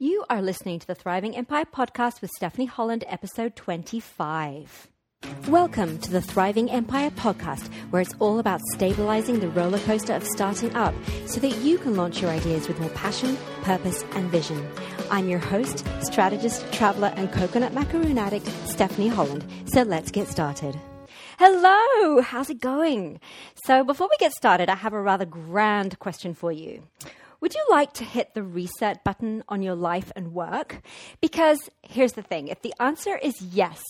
You 0.00 0.24
are 0.30 0.40
listening 0.40 0.78
to 0.78 0.86
the 0.86 0.94
Thriving 0.94 1.34
Empire 1.34 1.64
podcast 1.64 2.20
with 2.20 2.30
Stephanie 2.30 2.66
Holland, 2.66 3.02
episode 3.08 3.56
25. 3.56 4.86
Welcome 5.48 5.98
to 5.98 6.12
the 6.12 6.22
Thriving 6.22 6.70
Empire 6.70 7.10
podcast, 7.10 7.66
where 7.90 8.00
it's 8.00 8.14
all 8.20 8.38
about 8.38 8.60
stabilizing 8.74 9.40
the 9.40 9.48
roller 9.48 9.80
coaster 9.80 10.12
of 10.12 10.24
starting 10.24 10.72
up 10.76 10.94
so 11.26 11.40
that 11.40 11.56
you 11.62 11.78
can 11.78 11.96
launch 11.96 12.22
your 12.22 12.30
ideas 12.30 12.68
with 12.68 12.78
more 12.78 12.90
passion, 12.90 13.36
purpose, 13.62 14.04
and 14.12 14.30
vision. 14.30 14.70
I'm 15.10 15.28
your 15.28 15.40
host, 15.40 15.84
strategist, 16.02 16.72
traveler, 16.72 17.12
and 17.16 17.32
coconut 17.32 17.74
macaroon 17.74 18.18
addict, 18.18 18.46
Stephanie 18.68 19.08
Holland. 19.08 19.44
So 19.64 19.82
let's 19.82 20.12
get 20.12 20.28
started. 20.28 20.78
Hello, 21.40 22.20
how's 22.20 22.50
it 22.50 22.60
going? 22.60 23.18
So, 23.64 23.82
before 23.82 24.06
we 24.08 24.16
get 24.18 24.30
started, 24.30 24.68
I 24.68 24.76
have 24.76 24.92
a 24.92 25.02
rather 25.02 25.24
grand 25.24 25.98
question 25.98 26.34
for 26.34 26.52
you. 26.52 26.84
Would 27.40 27.54
you 27.54 27.64
like 27.70 27.92
to 27.94 28.04
hit 28.04 28.34
the 28.34 28.42
reset 28.42 29.04
button 29.04 29.44
on 29.48 29.62
your 29.62 29.76
life 29.76 30.10
and 30.16 30.32
work? 30.32 30.80
Because 31.20 31.58
here's 31.82 32.14
the 32.14 32.22
thing 32.22 32.48
if 32.48 32.62
the 32.62 32.74
answer 32.80 33.16
is 33.16 33.40
yes, 33.40 33.80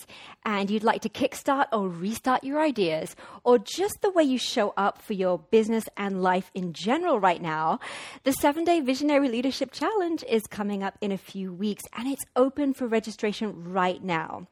and 0.44 0.70
you'd 0.70 0.84
like 0.84 1.00
to 1.02 1.08
kickstart 1.08 1.66
or 1.72 1.88
restart 1.88 2.44
your 2.44 2.60
ideas, 2.60 3.16
or 3.44 3.58
just 3.58 4.02
the 4.02 4.10
way 4.10 4.22
you 4.22 4.36
show 4.36 4.74
up 4.76 5.00
for 5.00 5.14
your 5.14 5.38
business 5.38 5.88
and 5.96 6.22
life 6.22 6.50
in 6.54 6.74
general 6.74 7.18
right 7.18 7.40
now, 7.40 7.80
the 8.24 8.32
seven 8.32 8.64
day 8.64 8.80
Visionary 8.80 9.30
Leadership 9.30 9.72
Challenge 9.72 10.22
is 10.28 10.42
coming 10.46 10.82
up 10.82 10.98
in 11.00 11.10
a 11.10 11.18
few 11.18 11.50
weeks, 11.50 11.84
and 11.96 12.06
it's 12.06 12.24
open 12.36 12.74
for 12.74 12.86
registration 12.86 13.72
right 13.72 14.04
now. 14.04 14.46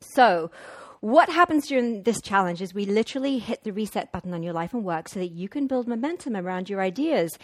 So, 0.00 0.50
what 1.00 1.30
happens 1.30 1.66
during 1.66 2.02
this 2.02 2.20
challenge 2.20 2.60
is 2.60 2.74
we 2.74 2.84
literally 2.84 3.38
hit 3.38 3.64
the 3.64 3.72
reset 3.72 4.12
button 4.12 4.34
on 4.34 4.42
your 4.42 4.52
life 4.52 4.74
and 4.74 4.84
work 4.84 5.08
so 5.08 5.18
that 5.18 5.32
you 5.32 5.48
can 5.48 5.66
build 5.66 5.88
momentum 5.88 6.36
around 6.36 6.68
your 6.68 6.82
ideas 6.82 7.38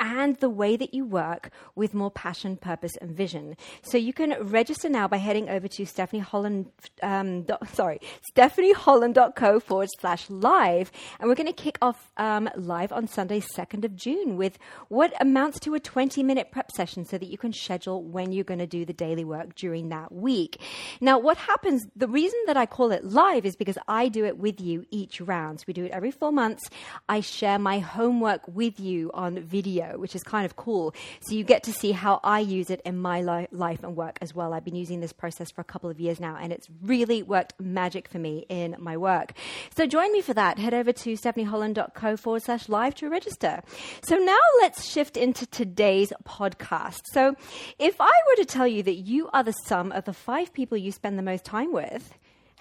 and 0.00 0.36
the 0.38 0.48
way 0.48 0.76
that 0.76 0.92
you 0.94 1.04
work 1.04 1.50
with 1.76 1.94
more 1.94 2.10
passion, 2.10 2.56
purpose, 2.56 2.96
and 3.00 3.14
vision. 3.14 3.56
So 3.82 3.98
you 3.98 4.12
can 4.12 4.34
register 4.40 4.88
now 4.88 5.06
by 5.06 5.18
heading 5.18 5.48
over 5.48 5.68
to 5.68 5.86
Stephanie 5.86 6.20
Holland, 6.20 6.72
um, 7.02 7.42
do, 7.42 7.54
sorry, 7.72 8.00
stephanieholland.co 8.34 9.60
forward 9.60 9.90
slash 10.00 10.28
live. 10.28 10.90
And 11.20 11.28
we're 11.28 11.36
going 11.36 11.46
to 11.46 11.52
kick 11.52 11.78
off 11.80 12.10
um, 12.16 12.48
live 12.56 12.92
on 12.92 13.06
Sunday, 13.06 13.40
2nd 13.40 13.84
of 13.84 13.94
June, 13.94 14.36
with 14.36 14.58
what 14.88 15.12
amounts 15.20 15.60
to 15.60 15.74
a 15.74 15.80
20 15.80 16.22
minute 16.22 16.50
prep 16.50 16.72
session 16.72 17.04
so 17.04 17.18
that 17.18 17.28
you 17.28 17.38
can 17.38 17.52
schedule 17.52 18.02
when 18.02 18.32
you're 18.32 18.42
going 18.42 18.58
to 18.58 18.66
do 18.66 18.84
the 18.84 18.92
daily 18.92 19.24
work 19.24 19.54
during 19.54 19.90
that 19.90 20.10
week. 20.10 20.60
Now, 21.00 21.18
what 21.18 21.36
happens, 21.36 21.86
the 21.94 22.08
reason 22.08 22.40
that 22.46 22.56
I 22.56 22.66
call 22.66 22.90
it 22.90 23.01
live 23.02 23.44
is 23.44 23.56
because 23.56 23.78
I 23.88 24.08
do 24.08 24.24
it 24.24 24.38
with 24.38 24.60
you 24.60 24.86
each 24.90 25.20
round. 25.20 25.60
So 25.60 25.64
we 25.66 25.74
do 25.74 25.84
it 25.84 25.92
every 25.92 26.10
four 26.10 26.32
months. 26.32 26.68
I 27.08 27.20
share 27.20 27.58
my 27.58 27.78
homework 27.78 28.42
with 28.48 28.78
you 28.80 29.10
on 29.14 29.40
video 29.40 29.98
which 29.98 30.14
is 30.14 30.22
kind 30.22 30.44
of 30.44 30.56
cool. 30.56 30.94
So 31.20 31.34
you 31.34 31.44
get 31.44 31.62
to 31.64 31.72
see 31.72 31.92
how 31.92 32.20
I 32.22 32.40
use 32.40 32.70
it 32.70 32.80
in 32.84 32.98
my 32.98 33.22
li- 33.22 33.48
life 33.50 33.82
and 33.82 33.96
work 33.96 34.18
as 34.20 34.34
well. 34.34 34.52
I've 34.52 34.64
been 34.64 34.74
using 34.74 35.00
this 35.00 35.12
process 35.12 35.50
for 35.50 35.60
a 35.60 35.64
couple 35.64 35.90
of 35.90 36.00
years 36.00 36.20
now, 36.20 36.36
and 36.40 36.52
it's 36.52 36.68
really 36.82 37.22
worked 37.22 37.54
magic 37.60 38.08
for 38.08 38.18
me 38.18 38.46
in 38.48 38.76
my 38.78 38.96
work. 38.96 39.32
So 39.76 39.86
join 39.86 40.12
me 40.12 40.20
for 40.20 40.34
that. 40.34 40.58
Head 40.58 40.74
over 40.74 40.92
to 40.92 41.14
stephanieholland.co 41.14 42.16
forward 42.16 42.42
slash 42.42 42.68
live 42.68 42.94
to 42.96 43.08
register. 43.08 43.62
So 44.02 44.16
now 44.16 44.38
let's 44.60 44.84
shift 44.90 45.16
into 45.16 45.46
today's 45.46 46.12
podcast. 46.24 47.02
So 47.12 47.34
if 47.78 47.96
I 48.00 48.12
were 48.28 48.36
to 48.36 48.44
tell 48.44 48.66
you 48.66 48.82
that 48.82 48.94
you 48.94 49.28
are 49.32 49.42
the 49.42 49.52
sum 49.52 49.92
of 49.92 50.04
the 50.04 50.12
five 50.12 50.52
people 50.52 50.76
you 50.78 50.92
spend 50.92 51.18
the 51.18 51.22
most 51.22 51.44
time 51.44 51.72
with, 51.72 52.12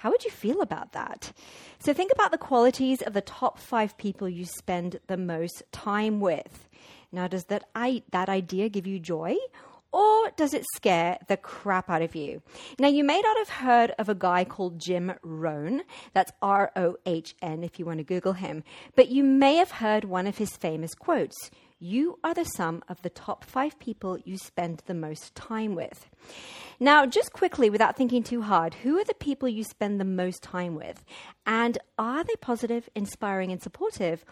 how 0.01 0.09
would 0.09 0.25
you 0.25 0.31
feel 0.31 0.61
about 0.61 0.93
that? 0.93 1.31
So 1.77 1.93
think 1.93 2.11
about 2.11 2.31
the 2.31 2.39
qualities 2.39 3.03
of 3.03 3.13
the 3.13 3.21
top 3.21 3.59
five 3.59 3.95
people 3.99 4.27
you 4.27 4.45
spend 4.45 4.99
the 5.05 5.15
most 5.15 5.61
time 5.71 6.19
with. 6.19 6.67
Now, 7.11 7.27
does 7.27 7.43
that, 7.45 7.65
I, 7.75 8.01
that 8.09 8.27
idea 8.27 8.67
give 8.67 8.87
you 8.87 8.97
joy? 8.97 9.35
Or 9.91 10.31
does 10.35 10.55
it 10.55 10.65
scare 10.75 11.19
the 11.27 11.37
crap 11.37 11.87
out 11.87 12.01
of 12.01 12.15
you? 12.15 12.41
Now, 12.79 12.87
you 12.87 13.03
may 13.03 13.21
not 13.21 13.37
have 13.37 13.49
heard 13.49 13.91
of 13.99 14.09
a 14.09 14.15
guy 14.15 14.43
called 14.43 14.79
Jim 14.79 15.13
Rohn. 15.21 15.83
That's 16.13 16.31
R 16.41 16.71
O 16.75 16.97
H 17.05 17.35
N 17.39 17.63
if 17.63 17.77
you 17.77 17.85
want 17.85 17.99
to 17.99 18.03
Google 18.03 18.33
him. 18.33 18.63
But 18.95 19.09
you 19.09 19.23
may 19.23 19.57
have 19.57 19.69
heard 19.69 20.05
one 20.05 20.25
of 20.25 20.39
his 20.39 20.57
famous 20.57 20.95
quotes 20.95 21.51
You 21.83 22.19
are 22.23 22.35
the 22.35 22.43
sum 22.43 22.83
of 22.87 23.01
the 23.01 23.09
top 23.09 23.43
five 23.43 23.79
people 23.79 24.19
you 24.23 24.37
spend 24.37 24.83
the 24.85 24.93
most 24.93 25.33
time 25.33 25.73
with. 25.73 26.07
Now, 26.79 27.07
just 27.07 27.33
quickly, 27.33 27.71
without 27.71 27.97
thinking 27.97 28.21
too 28.21 28.43
hard, 28.43 28.75
who 28.75 28.99
are 28.99 29.03
the 29.03 29.15
people 29.15 29.49
you 29.49 29.63
spend 29.63 29.99
the 29.99 30.05
most 30.05 30.43
time 30.43 30.75
with? 30.75 31.03
And 31.43 31.79
are 31.97 32.23
they 32.23 32.35
positive, 32.35 32.87
inspiring, 32.93 33.51
and 33.51 33.63
supportive? 33.63 34.23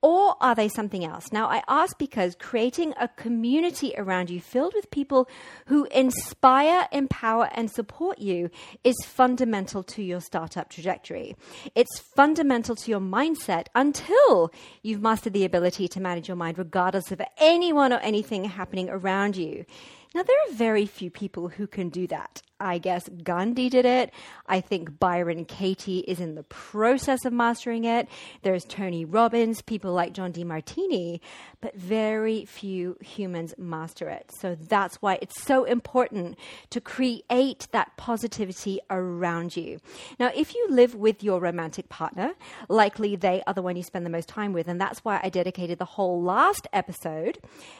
Or 0.00 0.36
are 0.40 0.54
they 0.54 0.68
something 0.68 1.04
else? 1.04 1.32
Now, 1.32 1.48
I 1.48 1.62
ask 1.66 1.98
because 1.98 2.36
creating 2.36 2.94
a 3.00 3.08
community 3.08 3.94
around 3.96 4.30
you 4.30 4.40
filled 4.40 4.72
with 4.74 4.92
people 4.92 5.28
who 5.66 5.86
inspire, 5.86 6.86
empower, 6.92 7.48
and 7.52 7.68
support 7.68 8.20
you 8.20 8.48
is 8.84 8.94
fundamental 9.04 9.82
to 9.82 10.02
your 10.02 10.20
startup 10.20 10.70
trajectory. 10.70 11.34
It's 11.74 11.98
fundamental 11.98 12.76
to 12.76 12.90
your 12.90 13.00
mindset 13.00 13.66
until 13.74 14.52
you've 14.82 15.02
mastered 15.02 15.32
the 15.32 15.44
ability 15.44 15.88
to 15.88 16.00
manage 16.00 16.28
your 16.28 16.36
mind, 16.36 16.58
regardless 16.58 17.10
of 17.10 17.20
anyone 17.36 17.92
or 17.92 17.98
anything 17.98 18.44
happening 18.44 18.88
around 18.88 19.36
you. 19.36 19.64
Now, 20.14 20.22
there 20.22 20.36
are 20.48 20.54
very 20.54 20.86
few 20.86 21.10
people 21.10 21.48
who 21.48 21.66
can 21.66 21.88
do 21.88 22.06
that. 22.08 22.42
I 22.60 22.78
guess 22.78 23.08
Gandhi 23.22 23.68
did 23.68 23.84
it. 23.84 24.12
I 24.46 24.60
think 24.60 24.98
Byron 24.98 25.44
Katie 25.44 26.00
is 26.00 26.18
in 26.18 26.34
the 26.34 26.42
process 26.42 27.24
of 27.24 27.32
mastering 27.32 27.84
it. 27.84 28.08
There's 28.42 28.64
Tony 28.64 29.04
Robbins, 29.04 29.62
people 29.62 29.92
like 29.92 30.12
John 30.12 30.32
Demartini, 30.32 31.20
but 31.60 31.76
very 31.76 32.44
few 32.46 32.96
humans 33.00 33.54
master 33.58 34.08
it. 34.08 34.32
So 34.40 34.56
that's 34.56 34.96
why 34.96 35.18
it's 35.22 35.40
so 35.40 35.64
important 35.64 36.36
to 36.70 36.80
create 36.80 37.68
that 37.70 37.96
positivity 37.96 38.80
around 38.90 39.56
you. 39.56 39.78
Now, 40.18 40.32
if 40.34 40.52
you 40.54 40.66
live 40.68 40.96
with 40.96 41.22
your 41.22 41.40
romantic 41.40 41.88
partner, 41.88 42.32
likely 42.68 43.14
they 43.14 43.42
are 43.46 43.54
the 43.54 43.62
one 43.62 43.76
you 43.76 43.84
spend 43.84 44.04
the 44.04 44.10
most 44.10 44.28
time 44.28 44.52
with. 44.52 44.66
And 44.66 44.80
that's 44.80 45.04
why 45.04 45.20
I 45.22 45.28
dedicated 45.28 45.78
the 45.78 45.84
whole 45.84 46.20
last 46.20 46.66
episode, 46.72 47.38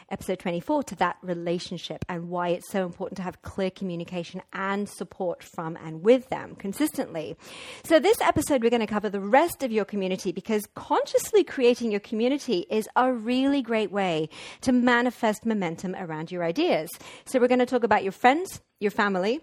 episode 0.09 0.39
24, 0.39 0.83
to 0.83 0.95
that 0.95 1.17
relationship 1.21 2.05
and 2.07 2.18
why 2.27 2.49
it's 2.49 2.69
so 2.71 2.85
important 2.85 3.17
to 3.17 3.23
have 3.23 3.41
clear 3.41 3.69
communication 3.69 4.41
and 4.51 4.79
and 4.79 4.87
support 4.87 5.43
from 5.43 5.77
and 5.83 6.03
with 6.03 6.29
them 6.29 6.55
consistently. 6.55 7.35
So, 7.83 7.99
this 7.99 8.21
episode, 8.21 8.63
we're 8.63 8.69
going 8.69 8.79
to 8.81 8.87
cover 8.87 9.09
the 9.09 9.19
rest 9.19 9.63
of 9.63 9.71
your 9.71 9.85
community 9.85 10.31
because 10.31 10.63
consciously 10.75 11.43
creating 11.43 11.91
your 11.91 11.99
community 11.99 12.65
is 12.69 12.87
a 12.95 13.11
really 13.11 13.61
great 13.61 13.91
way 13.91 14.29
to 14.61 14.71
manifest 14.71 15.45
momentum 15.45 15.95
around 15.95 16.31
your 16.31 16.43
ideas. 16.43 16.89
So, 17.25 17.39
we're 17.39 17.47
going 17.47 17.59
to 17.59 17.65
talk 17.65 17.83
about 17.83 18.03
your 18.03 18.11
friends, 18.11 18.61
your 18.79 18.91
family, 18.91 19.41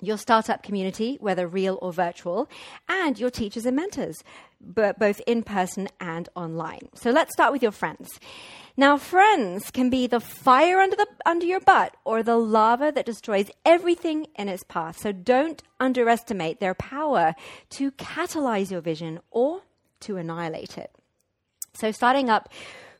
your 0.00 0.18
startup 0.18 0.62
community, 0.62 1.16
whether 1.20 1.46
real 1.46 1.78
or 1.80 1.92
virtual, 1.92 2.48
and 2.88 3.18
your 3.18 3.30
teachers 3.30 3.64
and 3.64 3.76
mentors, 3.76 4.16
both 4.64 5.20
in 5.26 5.42
person 5.42 5.88
and 6.00 6.28
online. 6.34 6.88
So 6.94 7.10
let's 7.10 7.32
start 7.32 7.52
with 7.52 7.62
your 7.62 7.72
friends. 7.72 8.18
Now, 8.76 8.96
friends 8.96 9.70
can 9.70 9.88
be 9.88 10.08
the 10.08 10.18
fire 10.18 10.80
under, 10.80 10.96
the, 10.96 11.06
under 11.24 11.46
your 11.46 11.60
butt 11.60 11.96
or 12.04 12.24
the 12.24 12.36
lava 12.36 12.90
that 12.92 13.06
destroys 13.06 13.50
everything 13.64 14.26
in 14.36 14.48
its 14.48 14.64
path. 14.64 14.98
So 14.98 15.12
don't 15.12 15.62
underestimate 15.78 16.58
their 16.58 16.74
power 16.74 17.34
to 17.70 17.92
catalyze 17.92 18.72
your 18.72 18.80
vision 18.80 19.20
or 19.30 19.62
to 20.00 20.16
annihilate 20.16 20.76
it. 20.76 20.90
So, 21.74 21.92
starting 21.92 22.30
up 22.30 22.48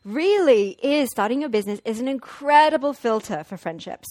really 0.05 0.77
is 0.83 1.09
starting 1.09 1.41
your 1.41 1.49
business 1.49 1.81
is 1.83 1.99
an 1.99 2.07
incredible 2.07 2.93
filter 2.93 3.43
for 3.43 3.57
friendships. 3.57 4.07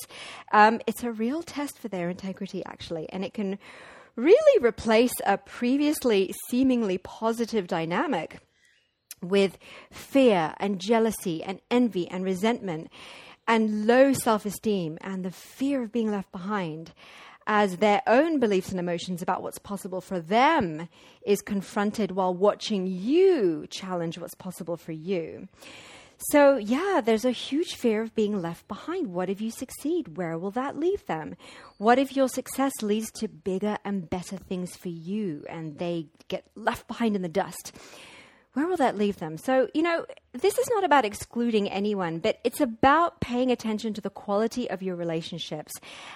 Um, 0.53 0.81
it's 0.87 1.05
a 1.05 1.13
real 1.13 1.43
test 1.43 1.79
for 1.79 1.89
their 1.89 2.11
integrity, 2.11 2.65
actually, 2.67 3.09
and 3.11 3.25
it 3.25 3.33
can 3.33 3.59
really 4.17 4.65
replace 4.65 5.13
a 5.27 5.39
previously 5.39 6.33
seemingly 6.49 6.99
positive 6.99 7.67
dynamic 7.67 8.41
with 9.23 9.59
fear 9.91 10.55
and 10.59 10.79
jealousy 10.81 11.43
and 11.43 11.61
envy 11.71 12.09
and 12.09 12.25
resentment 12.25 12.89
and 13.47 13.87
low 13.87 14.13
self 14.13 14.47
esteem 14.47 14.99
and 15.01 15.25
the 15.25 15.31
fear 15.31 15.83
of 15.83 15.93
being 15.93 16.11
left 16.11 16.31
behind 16.33 16.93
as 17.47 17.77
their 17.77 18.03
own 18.07 18.41
beliefs 18.41 18.71
and 18.71 18.81
emotions 18.81 19.21
about 19.21 19.43
what's 19.43 19.59
possible 19.59 20.01
for 20.01 20.19
them 20.19 20.89
is 21.27 21.43
confronted 21.43 22.11
while 22.11 22.35
watching 22.35 22.87
you 22.87 23.67
challenge 23.69 24.19
what's 24.19 24.35
possible 24.35 24.77
for 24.77 24.93
you. 24.93 25.47
So, 26.19 26.57
yeah, 26.57 27.01
there's 27.05 27.25
a 27.25 27.31
huge 27.31 27.75
fear 27.75 28.03
of 28.03 28.15
being 28.15 28.41
left 28.41 28.67
behind. 28.69 29.09
What 29.09 29.29
if 29.29 29.41
you 29.41 29.51
succeed? 29.51 30.17
Where 30.17 30.39
will 30.39 30.53
that 30.53 30.79
leave 30.79 31.05
them? 31.07 31.37
What 31.79 31.99
if 31.99 32.17
your 32.17 32.29
success 32.29 32.73
leads 32.83 33.11
to 33.17 33.29
bigger 33.29 33.79
and 33.85 34.09
better 34.09 34.37
things 34.37 34.77
for 34.77 34.89
you 34.89 35.45
and 35.49 35.79
they 35.79 36.07
get 36.29 36.47
left 36.55 36.87
behind 36.89 37.17
in 37.17 37.23
the 37.23 37.29
dust? 37.29 37.73
where 38.55 38.67
will 38.67 38.77
that 38.79 38.97
leave 38.97 39.19
them? 39.19 39.37
So, 39.37 39.69
you 39.75 39.83
know, 39.83 40.07
this 40.35 40.59
is 40.59 40.69
not 40.71 40.83
about 40.83 41.05
excluding 41.05 41.71
anyone, 41.71 42.19
but 42.19 42.41
it's 42.43 42.61
about 42.61 43.21
paying 43.21 43.53
attention 43.53 43.95
to 43.95 44.01
the 44.01 44.11
quality 44.11 44.69
of 44.69 44.83
your 44.83 44.97
relationships, 44.97 45.73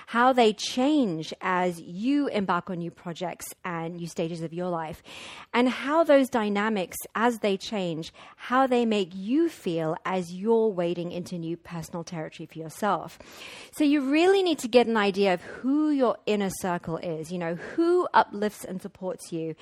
how 0.09 0.33
they 0.33 0.53
change 0.53 1.33
as 1.41 1.81
you 1.81 2.27
embark 2.27 2.69
on 2.69 2.79
new 2.79 2.91
projects 2.91 3.47
and 3.65 3.95
new 3.95 4.09
stages 4.09 4.43
of 4.43 4.53
your 4.53 4.69
life, 4.69 5.05
and 5.55 5.69
how 5.69 6.03
those 6.03 6.29
dynamics, 6.29 6.97
as 7.15 7.39
they 7.39 7.57
change, 7.57 8.13
how 8.35 8.67
they 8.67 8.85
make 8.85 9.11
you 9.15 9.49
feel 9.49 9.95
as 10.05 10.35
you're 10.35 10.69
wading 10.69 11.13
into 11.13 11.39
new 11.39 11.57
personal 11.57 12.03
territory 12.03 12.47
for 12.47 12.59
yourself. 12.59 13.21
So 13.77 13.85
you 13.85 14.01
really 14.01 14.43
need 14.43 14.59
to 14.59 14.69
get 14.69 14.89
an 14.89 14.97
idea 14.97 15.33
of 15.33 15.43
who 15.43 15.91
your 15.91 16.17
inner 16.27 16.51
circle 16.61 16.97
is, 16.97 17.31
you 17.31 17.39
know, 17.39 17.55
who 17.55 18.09
uplifts 18.13 18.65
and 18.65 18.83
supports 18.83 19.33
you, 19.33 19.55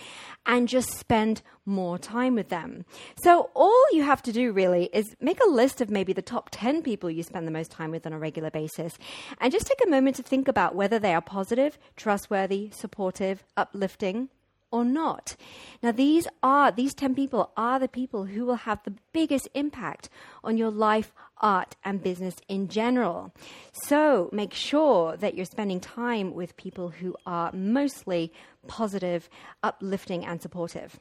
and 0.46 0.66
just 0.66 0.94
spend 0.98 1.42
more 1.66 1.98
time 1.98 2.34
with 2.34 2.48
them. 2.48 2.86
So 3.22 3.50
all 3.54 3.84
you 3.92 4.02
have 4.02 4.22
to 4.22 4.32
do 4.32 4.45
really 4.52 4.90
is 4.92 5.16
make 5.20 5.40
a 5.42 5.48
list 5.48 5.80
of 5.80 5.90
maybe 5.90 6.12
the 6.12 6.22
top 6.22 6.48
10 6.52 6.82
people 6.82 7.10
you 7.10 7.22
spend 7.22 7.46
the 7.46 7.52
most 7.52 7.70
time 7.70 7.90
with 7.90 8.06
on 8.06 8.12
a 8.12 8.18
regular 8.18 8.50
basis 8.50 8.98
and 9.40 9.52
just 9.52 9.66
take 9.66 9.86
a 9.86 9.90
moment 9.90 10.16
to 10.16 10.22
think 10.22 10.48
about 10.48 10.74
whether 10.74 10.98
they 10.98 11.14
are 11.14 11.20
positive, 11.20 11.78
trustworthy, 11.96 12.70
supportive, 12.72 13.44
uplifting, 13.56 14.28
or 14.70 14.84
not. 14.84 15.36
Now, 15.82 15.92
these 15.92 16.26
are, 16.42 16.70
these 16.70 16.94
10 16.94 17.14
people 17.14 17.52
are 17.56 17.78
the 17.78 17.88
people 17.88 18.24
who 18.24 18.44
will 18.44 18.56
have 18.56 18.82
the 18.84 18.94
biggest 19.12 19.48
impact 19.54 20.08
on 20.42 20.56
your 20.56 20.70
life, 20.70 21.12
art, 21.38 21.76
and 21.84 22.02
business 22.02 22.36
in 22.48 22.68
general. 22.68 23.32
So 23.72 24.28
make 24.32 24.52
sure 24.52 25.16
that 25.16 25.34
you're 25.34 25.46
spending 25.46 25.80
time 25.80 26.34
with 26.34 26.56
people 26.56 26.88
who 26.88 27.16
are 27.26 27.52
mostly 27.52 28.32
positive, 28.66 29.28
uplifting, 29.62 30.24
and 30.24 30.42
supportive. 30.42 30.98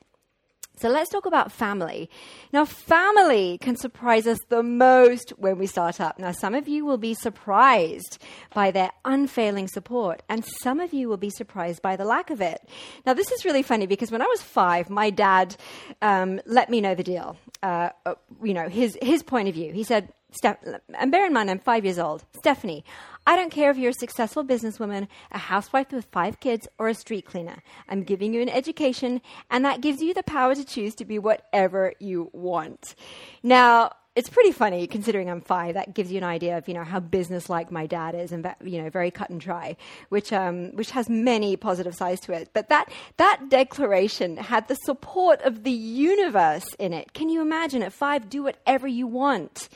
So 0.78 0.90
let's 0.90 1.10
talk 1.10 1.26
about 1.26 1.52
family. 1.52 2.10
Now, 2.52 2.66
family 2.66 3.58
can 3.60 3.76
surprise 3.76 4.28
us 4.28 4.40
the 4.50 4.64
most 4.64 5.30
when 5.38 5.58
we 5.58 5.68
start 5.68 6.02
up. 6.02 6.20
Now, 6.20 6.32
some 6.32 6.54
of 6.54 6.68
you 6.68 6.86
will 6.86 6.98
be 6.98 7.14
surprised 7.14 8.18
by 8.54 8.72
their 8.72 8.92
unfailing 9.06 9.68
support, 9.68 10.22
and 10.28 10.44
some 10.46 10.80
of 10.80 10.94
you 10.94 11.08
will 11.08 11.18
be 11.18 11.30
surprised 11.30 11.82
by 11.82 11.96
the 11.96 12.06
lack 12.06 12.30
of 12.30 12.42
it. 12.42 12.68
Now, 13.06 13.14
this 13.14 13.32
is 13.32 13.46
really 13.46 13.64
funny 13.64 13.88
because 13.88 14.12
when 14.12 14.22
I 14.22 14.26
was 14.26 14.42
five, 14.42 14.90
my 14.90 15.10
dad 15.10 15.56
um, 16.02 16.42
let 16.46 16.70
me 16.70 16.82
know 16.82 16.96
the 16.96 17.04
deal. 17.04 17.38
Uh, 17.64 17.90
uh 18.06 18.16
you 18.44 18.54
know, 18.54 18.68
his 18.68 18.98
his 19.02 19.24
point 19.24 19.48
of 19.48 19.54
view. 19.54 19.72
He 19.72 19.84
said, 19.84 20.12
and 20.44 21.12
bear 21.12 21.26
in 21.26 21.34
mind, 21.34 21.50
I'm 21.50 21.60
five 21.60 21.86
years 21.86 22.00
old. 22.00 22.26
Stephanie, 22.38 22.84
I 23.26 23.36
don't 23.36 23.52
care 23.52 23.72
if 23.72 23.78
you're 23.78 23.92
a 23.92 23.94
successful 23.94 24.44
businesswoman, 24.44 25.08
a 25.32 25.38
housewife 25.38 25.92
with 25.92 26.06
five 26.06 26.40
kids, 26.40 26.68
or 26.78 26.88
a 26.88 26.94
street 26.94 27.26
cleaner. 27.26 27.64
I'm 27.90 28.04
giving 28.04 28.34
you 28.34 28.42
an 28.42 28.50
education, 28.50 29.22
and 29.50 29.66
that 29.66 29.82
gives 29.82 30.02
you 30.02 30.14
the 30.14 30.24
power 30.24 30.56
to 30.56 30.64
choose 30.64 30.96
to 30.96 31.06
be 31.06 31.20
whatever 31.20 31.94
you 32.00 32.30
want. 32.34 32.96
Now, 33.42 33.92
it's 34.16 34.30
pretty 34.30 34.54
funny 34.54 34.88
considering 34.88 35.30
I'm 35.30 35.42
five. 35.42 35.74
That 35.74 35.94
gives 35.94 36.10
you 36.10 36.18
an 36.18 36.24
idea 36.24 36.58
of 36.58 36.68
you 36.70 36.74
know 36.74 36.86
how 36.86 37.02
businesslike 37.02 37.70
my 37.70 37.86
dad 37.86 38.16
is, 38.16 38.32
and 38.32 38.50
you 38.64 38.82
know 38.82 38.90
very 38.90 39.12
cut 39.12 39.30
and 39.30 39.42
dry, 39.42 39.76
which 40.10 40.32
um, 40.32 40.74
which 40.76 40.92
has 40.92 41.10
many 41.10 41.58
positive 41.58 41.96
sides 41.96 42.22
to 42.22 42.34
it. 42.34 42.50
But 42.54 42.70
that 42.70 42.90
that 43.18 43.50
declaration 43.50 44.38
had 44.38 44.68
the 44.70 44.76
support 44.76 45.42
of 45.42 45.64
the 45.64 45.72
universe 45.72 46.66
in 46.80 46.94
it. 46.94 47.14
Can 47.14 47.28
you 47.30 47.42
imagine? 47.42 47.84
At 47.84 47.92
five, 47.92 48.30
do 48.30 48.44
whatever 48.44 48.88
you 48.88 49.06
want. 49.06 49.68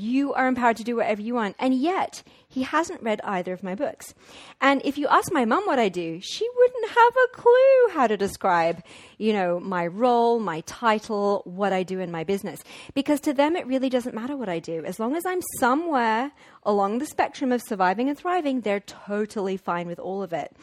You 0.00 0.32
are 0.34 0.46
empowered 0.46 0.76
to 0.76 0.84
do 0.84 0.94
whatever 0.94 1.20
you 1.20 1.34
want. 1.34 1.56
And 1.58 1.74
yet, 1.74 2.22
he 2.48 2.62
hasn't 2.62 3.02
read 3.02 3.20
either 3.24 3.52
of 3.52 3.64
my 3.64 3.74
books. 3.74 4.14
And 4.60 4.80
if 4.84 4.96
you 4.96 5.08
ask 5.08 5.32
my 5.32 5.44
mum 5.44 5.64
what 5.66 5.80
I 5.80 5.88
do, 5.88 6.20
she 6.22 6.48
wouldn't 6.56 6.90
have 6.90 7.16
a 7.16 7.36
clue 7.36 7.94
how 7.94 8.06
to 8.06 8.16
describe, 8.16 8.84
you 9.18 9.32
know, 9.32 9.60
my 9.60 9.86
role, 9.86 10.38
my 10.38 10.60
title, 10.62 11.42
what 11.44 11.72
I 11.72 11.82
do 11.82 12.00
in 12.00 12.10
my 12.10 12.24
business. 12.24 12.62
Because 12.94 13.20
to 13.22 13.34
them, 13.34 13.56
it 13.56 13.66
really 13.66 13.88
doesn't 13.88 14.14
matter 14.14 14.36
what 14.36 14.48
I 14.48 14.60
do. 14.60 14.84
As 14.84 14.98
long 14.98 15.16
as 15.16 15.26
I'm 15.26 15.40
somewhere 15.58 16.32
along 16.62 16.98
the 16.98 17.06
spectrum 17.06 17.52
of 17.52 17.60
surviving 17.62 18.08
and 18.08 18.16
thriving, 18.16 18.60
they're 18.60 18.80
totally 18.80 19.56
fine 19.56 19.86
with 19.86 19.98
all 19.98 20.22
of 20.22 20.32
it. 20.32 20.54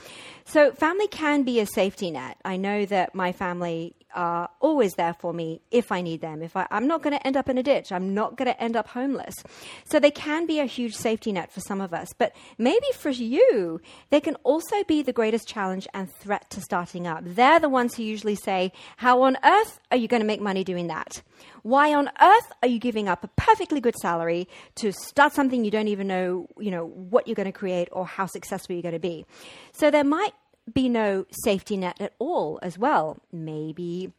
So, 0.46 0.72
family 0.72 1.08
can 1.08 1.44
be 1.44 1.60
a 1.60 1.66
safety 1.66 2.12
net. 2.12 2.38
I 2.46 2.58
know 2.58 2.86
that 2.86 3.14
my 3.14 3.32
family 3.32 3.96
are 4.16 4.50
always 4.62 4.94
there 4.94 5.14
for 5.14 5.34
me 5.34 5.62
if 5.72 5.92
I 5.92 6.02
need 6.02 6.22
them. 6.22 6.42
If 6.42 6.56
I, 6.56 6.66
I'm 6.72 6.88
not 6.88 7.04
going 7.04 7.18
to 7.18 7.28
end 7.28 7.36
up 7.38 7.50
in 7.50 7.58
a 7.58 7.64
ditch, 7.64 7.92
I'm 7.92 8.14
not 8.14 8.38
going 8.38 8.48
to 8.48 8.62
end 8.62 8.76
up 8.76 8.88
homeless. 8.88 9.36
So 9.84 10.00
they 10.00 10.12
can 10.12 10.46
be 10.46 10.60
a 10.60 10.66
huge 10.66 10.96
safety 10.96 11.32
net 11.32 11.52
for 11.52 11.60
some 11.60 11.82
of 11.82 11.94
us. 11.94 12.14
But 12.18 12.34
maybe 12.58 12.86
for 12.94 13.10
you, 13.10 13.82
they 14.10 14.22
can 14.22 14.36
also 14.44 14.84
be 14.86 15.02
the 15.02 15.14
greatest 15.14 15.48
challenge 15.48 15.88
and 15.94 16.12
threat 16.12 16.50
to 16.52 16.62
starting 16.62 17.06
up. 17.06 17.24
They're 17.26 17.60
the 17.60 17.70
ones 17.70 17.96
who 17.96 18.04
usually 18.04 18.36
say, 18.46 18.72
How 18.98 19.24
on 19.24 19.38
earth 19.44 19.80
are 19.92 19.98
you 19.98 20.08
going 20.08 20.22
to 20.22 20.28
make 20.28 20.42
money 20.42 20.64
doing 20.64 20.88
that? 20.88 21.22
Why 21.64 21.94
on 21.94 22.10
earth 22.22 22.52
are 22.62 22.68
you 22.68 22.80
giving 22.80 23.10
up 23.10 23.24
a 23.24 23.28
perfectly 23.36 23.82
good 23.82 23.96
salary 23.98 24.48
to 24.76 24.92
start 24.92 25.34
something 25.34 25.66
you 25.66 25.72
don't 25.72 25.88
even 25.88 26.08
know, 26.08 26.48
you 26.60 26.72
know, 26.72 26.86
what 26.86 27.28
you're 27.28 27.36
going 27.36 27.52
to 27.52 27.52
create 27.52 27.90
or 27.92 28.06
how 28.06 28.28
successful 28.28 28.76
you're 28.76 28.84
going 28.84 28.94
to 28.94 29.00
be? 29.00 29.26
So 29.74 29.90
there 29.92 30.04
might 30.04 30.34
be 30.72 30.90
no 30.90 31.26
safety 31.44 31.78
net 31.78 32.00
at 32.00 32.14
all 32.20 32.60
as 32.62 32.78
well. 32.78 33.18
Maybe 33.32 34.14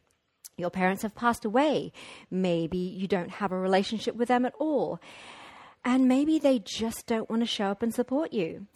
your 0.57 0.69
parents 0.69 1.03
have 1.03 1.15
passed 1.15 1.45
away. 1.45 1.91
Maybe 2.31 2.77
you 2.77 3.07
don't 3.07 3.29
have 3.29 3.51
a 3.51 3.57
relationship 3.57 4.15
with 4.15 4.27
them 4.27 4.45
at 4.45 4.53
all. 4.59 4.99
And 5.85 6.07
maybe 6.07 6.39
they 6.39 6.59
just 6.59 7.05
don't 7.05 7.29
want 7.29 7.43
to 7.43 7.45
show 7.45 7.65
up 7.65 7.81
and 7.81 7.93
support 7.93 8.33
you. 8.33 8.67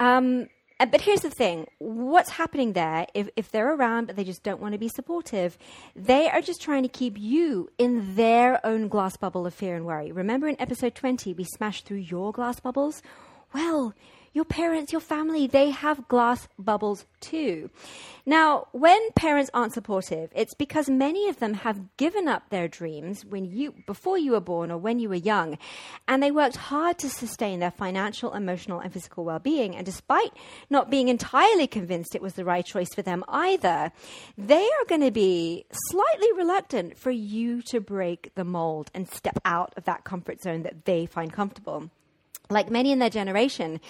Um, 0.00 0.48
but 0.78 1.00
here's 1.00 1.20
the 1.20 1.30
thing 1.30 1.66
what's 1.78 2.30
happening 2.30 2.72
there, 2.72 3.06
if, 3.14 3.28
if 3.36 3.50
they're 3.50 3.74
around 3.74 4.06
but 4.06 4.16
they 4.16 4.24
just 4.24 4.42
don't 4.42 4.60
want 4.60 4.72
to 4.72 4.78
be 4.78 4.88
supportive, 4.88 5.56
they 5.94 6.28
are 6.28 6.40
just 6.40 6.60
trying 6.60 6.82
to 6.82 6.88
keep 6.88 7.18
you 7.18 7.70
in 7.78 8.16
their 8.16 8.64
own 8.66 8.88
glass 8.88 9.16
bubble 9.16 9.46
of 9.46 9.54
fear 9.54 9.76
and 9.76 9.86
worry. 9.86 10.10
Remember 10.12 10.48
in 10.48 10.60
episode 10.60 10.94
20, 10.94 11.32
we 11.34 11.44
smashed 11.44 11.86
through 11.86 11.98
your 11.98 12.32
glass 12.32 12.60
bubbles? 12.60 13.02
Well, 13.54 13.94
your 14.34 14.44
parents, 14.44 14.92
your 14.92 15.00
family, 15.00 15.46
they 15.46 15.70
have 15.70 16.08
glass 16.08 16.48
bubbles 16.58 17.06
too. 17.20 17.70
Now, 18.26 18.66
when 18.72 19.12
parents 19.12 19.50
aren't 19.54 19.74
supportive, 19.74 20.30
it's 20.34 20.54
because 20.54 20.90
many 20.90 21.28
of 21.28 21.38
them 21.38 21.54
have 21.54 21.96
given 21.96 22.26
up 22.26 22.50
their 22.50 22.66
dreams 22.66 23.24
when 23.24 23.44
you 23.44 23.74
before 23.86 24.18
you 24.18 24.32
were 24.32 24.40
born 24.40 24.72
or 24.72 24.78
when 24.78 24.98
you 24.98 25.08
were 25.08 25.14
young, 25.14 25.56
and 26.08 26.22
they 26.22 26.32
worked 26.32 26.56
hard 26.56 26.98
to 26.98 27.08
sustain 27.08 27.60
their 27.60 27.70
financial, 27.70 28.34
emotional, 28.34 28.80
and 28.80 28.92
physical 28.92 29.24
well-being. 29.24 29.76
And 29.76 29.86
despite 29.86 30.32
not 30.68 30.90
being 30.90 31.08
entirely 31.08 31.68
convinced 31.68 32.14
it 32.14 32.22
was 32.22 32.34
the 32.34 32.44
right 32.44 32.66
choice 32.66 32.92
for 32.92 33.02
them 33.02 33.24
either, 33.28 33.92
they 34.36 34.64
are 34.64 34.84
going 34.88 35.02
to 35.02 35.12
be 35.12 35.64
slightly 35.90 36.32
reluctant 36.32 36.98
for 36.98 37.12
you 37.12 37.62
to 37.70 37.80
break 37.80 38.32
the 38.34 38.44
mold 38.44 38.90
and 38.94 39.08
step 39.08 39.38
out 39.44 39.72
of 39.76 39.84
that 39.84 40.02
comfort 40.02 40.42
zone 40.42 40.62
that 40.62 40.86
they 40.86 41.06
find 41.06 41.32
comfortable. 41.32 41.90
Like 42.54 42.70
many 42.70 42.92
in 42.92 43.00
their 43.00 43.10
generation, 43.10 43.80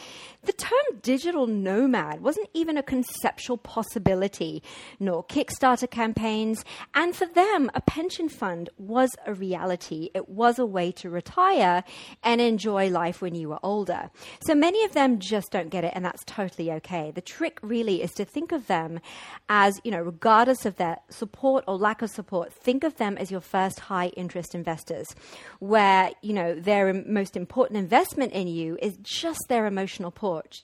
the 0.45 0.53
term 0.53 1.01
digital 1.03 1.47
nomad 1.47 2.23
wasn't 2.23 2.49
even 2.55 2.79
a 2.79 2.83
conceptual 2.83 3.59
possibility, 3.59 4.63
nor 4.99 5.25
Kickstarter 5.25 5.91
campaigns. 5.91 6.65
And 6.95 7.15
for 7.15 7.27
them, 7.27 7.71
a 7.75 7.81
pension 7.83 8.29
fund 8.29 8.71
was 8.79 9.11
a 9.27 9.35
reality. 9.35 10.11
It 10.15 10.29
was 10.29 10.59
a 10.59 10.67
way 10.67 10.93
to 10.93 11.11
retire 11.11 11.85
and 12.23 12.41
enjoy 12.41 12.89
life 12.89 13.21
when 13.21 13.35
you 13.35 13.51
were 13.51 13.59
older. 13.63 14.11
So 14.47 14.55
many 14.55 14.85
of 14.85 14.93
them 14.93 15.19
just 15.19 15.51
don't 15.51 15.69
get 15.69 15.85
it, 15.85 15.93
and 15.95 16.05
that's 16.05 16.25
totally 16.25 16.73
okay. 16.73 17.11
The 17.11 17.21
trick 17.21 17.59
really 17.63 18.03
is 18.03 18.13
to 18.13 18.25
think 18.25 18.53
of 18.53 18.67
them 18.67 19.01
as, 19.49 19.81
you 19.85 19.91
know, 19.91 20.01
regardless 20.01 20.65
of 20.65 20.77
their 20.77 20.99
support 21.11 21.65
or 21.67 21.77
lack 21.77 22.03
of 22.03 22.11
support, 22.11 22.53
think 22.53 22.83
of 22.85 22.97
them 22.97 23.19
as 23.19 23.31
your 23.31 23.41
first 23.43 23.81
high 23.81 24.09
interest 24.09 24.55
investors, 24.55 25.15
where, 25.59 26.13
you 26.23 26.33
know, 26.33 26.55
their 26.55 26.93
most 26.95 27.37
important 27.37 27.79
investment 27.79 28.33
in 28.33 28.45
in 28.45 28.54
you 28.55 28.79
is 28.81 28.97
just 29.03 29.41
their 29.49 29.67
emotional 29.67 30.11
port, 30.11 30.63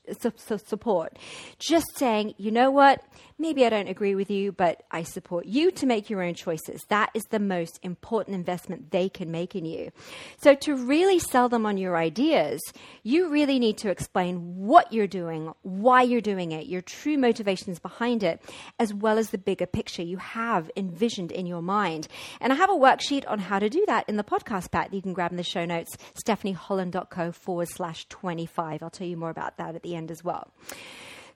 support. 0.58 1.18
Just 1.58 1.96
saying, 1.96 2.34
you 2.38 2.50
know 2.50 2.70
what, 2.70 3.02
maybe 3.40 3.64
I 3.64 3.70
don't 3.70 3.88
agree 3.88 4.14
with 4.14 4.30
you, 4.30 4.52
but 4.52 4.82
I 4.90 5.02
support 5.02 5.46
you 5.46 5.70
to 5.72 5.86
make 5.86 6.10
your 6.10 6.22
own 6.22 6.34
choices. 6.34 6.84
That 6.88 7.10
is 7.14 7.24
the 7.30 7.38
most 7.38 7.80
important 7.82 8.34
investment 8.34 8.90
they 8.90 9.08
can 9.08 9.30
make 9.30 9.56
in 9.56 9.64
you. 9.64 9.90
So, 10.38 10.54
to 10.56 10.76
really 10.76 11.18
sell 11.18 11.48
them 11.48 11.64
on 11.64 11.78
your 11.78 11.96
ideas, 11.96 12.60
you 13.02 13.30
really 13.30 13.58
need 13.58 13.78
to 13.78 13.90
explain 13.90 14.56
what 14.56 14.92
you're 14.92 15.06
doing, 15.06 15.52
why 15.62 16.02
you're 16.02 16.20
doing 16.20 16.52
it, 16.52 16.66
your 16.66 16.82
true 16.82 17.16
motivations 17.16 17.78
behind 17.78 18.22
it, 18.22 18.42
as 18.78 18.92
well 18.92 19.16
as 19.16 19.30
the 19.30 19.38
bigger 19.38 19.66
picture 19.66 20.02
you 20.02 20.18
have 20.18 20.70
envisioned 20.76 21.32
in 21.32 21.46
your 21.46 21.62
mind. 21.62 22.06
And 22.40 22.52
I 22.52 22.56
have 22.56 22.70
a 22.70 22.74
worksheet 22.74 23.24
on 23.26 23.38
how 23.38 23.58
to 23.58 23.70
do 23.70 23.82
that 23.86 24.06
in 24.08 24.16
the 24.16 24.24
podcast 24.24 24.70
pack 24.70 24.90
that 24.90 24.96
you 24.96 25.02
can 25.02 25.12
grab 25.12 25.30
in 25.30 25.36
the 25.36 25.42
show 25.42 25.64
notes, 25.64 25.96
stephanieholland.co 26.14 27.32
forward 27.32 27.68
slash 27.68 28.06
25. 28.08 28.82
I'll 28.82 28.90
tell 28.90 29.06
you 29.06 29.16
more 29.16 29.30
about 29.30 29.56
that 29.56 29.74
at 29.74 29.82
the 29.82 29.94
end 29.94 30.10
as 30.10 30.22
well. 30.22 30.52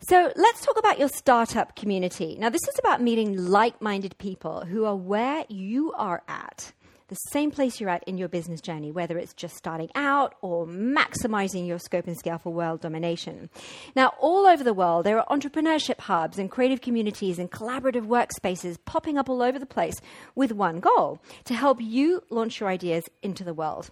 So 0.08 0.30
let's 0.36 0.60
talk 0.60 0.78
about 0.78 0.98
your 0.98 1.08
startup 1.08 1.76
community. 1.76 2.36
Now, 2.38 2.50
this 2.50 2.68
is 2.68 2.78
about 2.78 3.00
meeting 3.00 3.46
like 3.46 3.80
minded 3.80 4.18
people 4.18 4.66
who 4.66 4.84
are 4.84 4.94
where 4.94 5.46
you 5.48 5.94
are 5.94 6.22
at, 6.28 6.74
the 7.08 7.14
same 7.14 7.50
place 7.50 7.80
you're 7.80 7.88
at 7.88 8.04
in 8.04 8.18
your 8.18 8.28
business 8.28 8.60
journey, 8.60 8.92
whether 8.92 9.16
it's 9.16 9.32
just 9.32 9.56
starting 9.56 9.88
out 9.94 10.34
or 10.42 10.66
maximizing 10.66 11.66
your 11.66 11.78
scope 11.78 12.06
and 12.06 12.18
scale 12.18 12.36
for 12.36 12.52
world 12.52 12.82
domination. 12.82 13.48
Now, 13.96 14.12
all 14.20 14.46
over 14.46 14.62
the 14.62 14.74
world, 14.74 15.06
there 15.06 15.18
are 15.18 15.38
entrepreneurship 15.38 16.00
hubs 16.00 16.38
and 16.38 16.50
creative 16.50 16.82
communities 16.82 17.38
and 17.38 17.50
collaborative 17.50 18.06
workspaces 18.06 18.76
popping 18.84 19.16
up 19.16 19.30
all 19.30 19.40
over 19.40 19.58
the 19.58 19.64
place 19.64 19.96
with 20.34 20.52
one 20.52 20.80
goal 20.80 21.18
to 21.44 21.54
help 21.54 21.80
you 21.80 22.22
launch 22.28 22.60
your 22.60 22.68
ideas 22.68 23.04
into 23.22 23.42
the 23.42 23.54
world. 23.54 23.90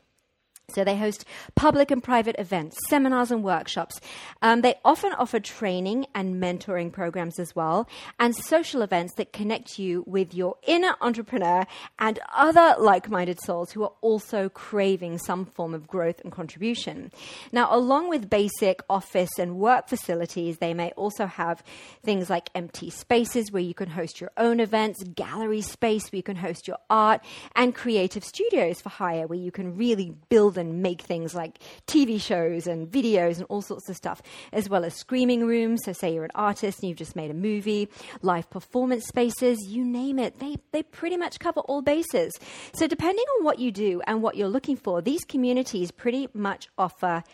So 0.74 0.84
they 0.84 0.96
host 0.96 1.24
public 1.54 1.90
and 1.90 2.02
private 2.02 2.36
events, 2.38 2.76
seminars, 2.88 3.30
and 3.30 3.42
workshops. 3.42 4.00
Um, 4.40 4.62
they 4.62 4.74
often 4.84 5.12
offer 5.14 5.40
training 5.40 6.06
and 6.14 6.42
mentoring 6.42 6.92
programs 6.92 7.38
as 7.38 7.54
well, 7.54 7.88
and 8.18 8.34
social 8.34 8.82
events 8.82 9.14
that 9.14 9.32
connect 9.32 9.78
you 9.78 10.04
with 10.06 10.34
your 10.34 10.56
inner 10.66 10.94
entrepreneur 11.00 11.66
and 11.98 12.18
other 12.34 12.74
like 12.78 13.10
minded 13.10 13.40
souls 13.40 13.72
who 13.72 13.82
are 13.82 13.92
also 14.00 14.48
craving 14.48 15.18
some 15.18 15.44
form 15.46 15.74
of 15.74 15.86
growth 15.86 16.20
and 16.22 16.32
contribution. 16.32 17.10
Now, 17.52 17.68
along 17.70 18.08
with 18.08 18.30
basic 18.30 18.82
office 18.88 19.38
and 19.38 19.56
work 19.56 19.88
facilities, 19.88 20.58
they 20.58 20.74
may 20.74 20.90
also 20.92 21.26
have 21.26 21.62
things 22.02 22.30
like 22.30 22.50
empty 22.54 22.90
spaces 22.90 23.52
where 23.52 23.62
you 23.62 23.74
can 23.74 23.90
host 23.90 24.20
your 24.20 24.30
own 24.36 24.60
events, 24.60 25.02
gallery 25.14 25.62
space 25.62 26.10
where 26.10 26.18
you 26.18 26.22
can 26.22 26.36
host 26.36 26.66
your 26.68 26.78
art, 26.90 27.20
and 27.56 27.74
creative 27.74 28.24
studios 28.24 28.80
for 28.80 28.88
hire 28.88 29.26
where 29.26 29.38
you 29.38 29.50
can 29.50 29.76
really 29.76 30.14
build 30.28 30.58
and 30.62 30.82
make 30.82 31.02
things 31.02 31.34
like 31.34 31.58
TV 31.86 32.20
shows 32.20 32.66
and 32.66 32.90
videos 32.90 33.36
and 33.36 33.46
all 33.48 33.60
sorts 33.60 33.88
of 33.88 33.96
stuff, 33.96 34.22
as 34.52 34.68
well 34.68 34.84
as 34.84 34.94
screaming 34.94 35.46
rooms. 35.46 35.82
So, 35.84 35.92
say 35.92 36.14
you're 36.14 36.24
an 36.24 36.30
artist 36.34 36.80
and 36.80 36.88
you've 36.88 36.98
just 36.98 37.16
made 37.16 37.30
a 37.30 37.34
movie, 37.34 37.88
live 38.22 38.48
performance 38.48 39.06
spaces, 39.06 39.58
you 39.68 39.84
name 39.84 40.18
it. 40.18 40.38
They, 40.38 40.56
they 40.70 40.82
pretty 40.82 41.16
much 41.16 41.38
cover 41.38 41.60
all 41.60 41.82
bases. 41.82 42.32
So, 42.74 42.86
depending 42.86 43.24
on 43.38 43.44
what 43.44 43.58
you 43.58 43.70
do 43.70 44.00
and 44.06 44.22
what 44.22 44.36
you're 44.36 44.48
looking 44.48 44.76
for, 44.76 45.02
these 45.02 45.24
communities 45.24 45.90
pretty 45.90 46.28
much 46.32 46.68
offer 46.78 47.24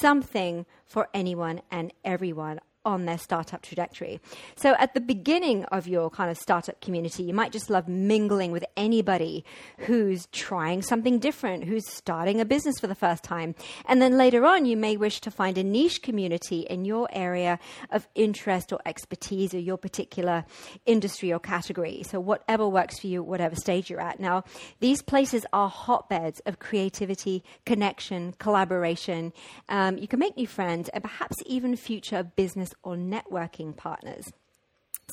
something 0.00 0.66
for 0.84 1.08
anyone 1.14 1.62
and 1.70 1.92
everyone 2.04 2.60
on 2.86 3.04
their 3.04 3.18
startup 3.18 3.60
trajectory. 3.60 4.20
So 4.54 4.74
at 4.78 4.94
the 4.94 5.00
beginning 5.00 5.64
of 5.66 5.86
your 5.86 6.08
kind 6.08 6.30
of 6.30 6.38
startup 6.38 6.80
community, 6.80 7.24
you 7.24 7.34
might 7.34 7.52
just 7.52 7.68
love 7.68 7.88
mingling 7.88 8.52
with 8.52 8.64
anybody 8.76 9.44
who's 9.80 10.26
trying 10.32 10.80
something 10.80 11.18
different, 11.18 11.64
who's 11.64 11.86
starting 11.86 12.40
a 12.40 12.44
business 12.44 12.78
for 12.80 12.86
the 12.86 12.94
first 12.94 13.24
time. 13.24 13.54
And 13.86 14.00
then 14.00 14.16
later 14.16 14.46
on, 14.46 14.64
you 14.64 14.76
may 14.76 14.96
wish 14.96 15.20
to 15.22 15.30
find 15.30 15.58
a 15.58 15.64
niche 15.64 16.00
community 16.00 16.60
in 16.60 16.84
your 16.84 17.08
area 17.12 17.58
of 17.90 18.06
interest 18.14 18.72
or 18.72 18.78
expertise 18.86 19.52
or 19.52 19.58
your 19.58 19.76
particular 19.76 20.44
industry 20.86 21.32
or 21.32 21.40
category. 21.40 22.04
So 22.04 22.20
whatever 22.20 22.68
works 22.68 23.00
for 23.00 23.08
you, 23.08 23.22
whatever 23.22 23.56
stage 23.56 23.90
you're 23.90 24.00
at. 24.00 24.20
Now, 24.20 24.44
these 24.78 25.02
places 25.02 25.44
are 25.52 25.68
hotbeds 25.68 26.40
of 26.46 26.60
creativity, 26.60 27.42
connection, 27.64 28.34
collaboration. 28.38 29.32
Um, 29.68 29.98
you 29.98 30.06
can 30.06 30.20
make 30.20 30.36
new 30.36 30.46
friends 30.46 30.88
and 30.90 31.02
perhaps 31.02 31.36
even 31.46 31.74
future 31.76 32.22
business 32.22 32.72
or 32.82 32.96
networking 32.96 33.76
partners. 33.76 34.32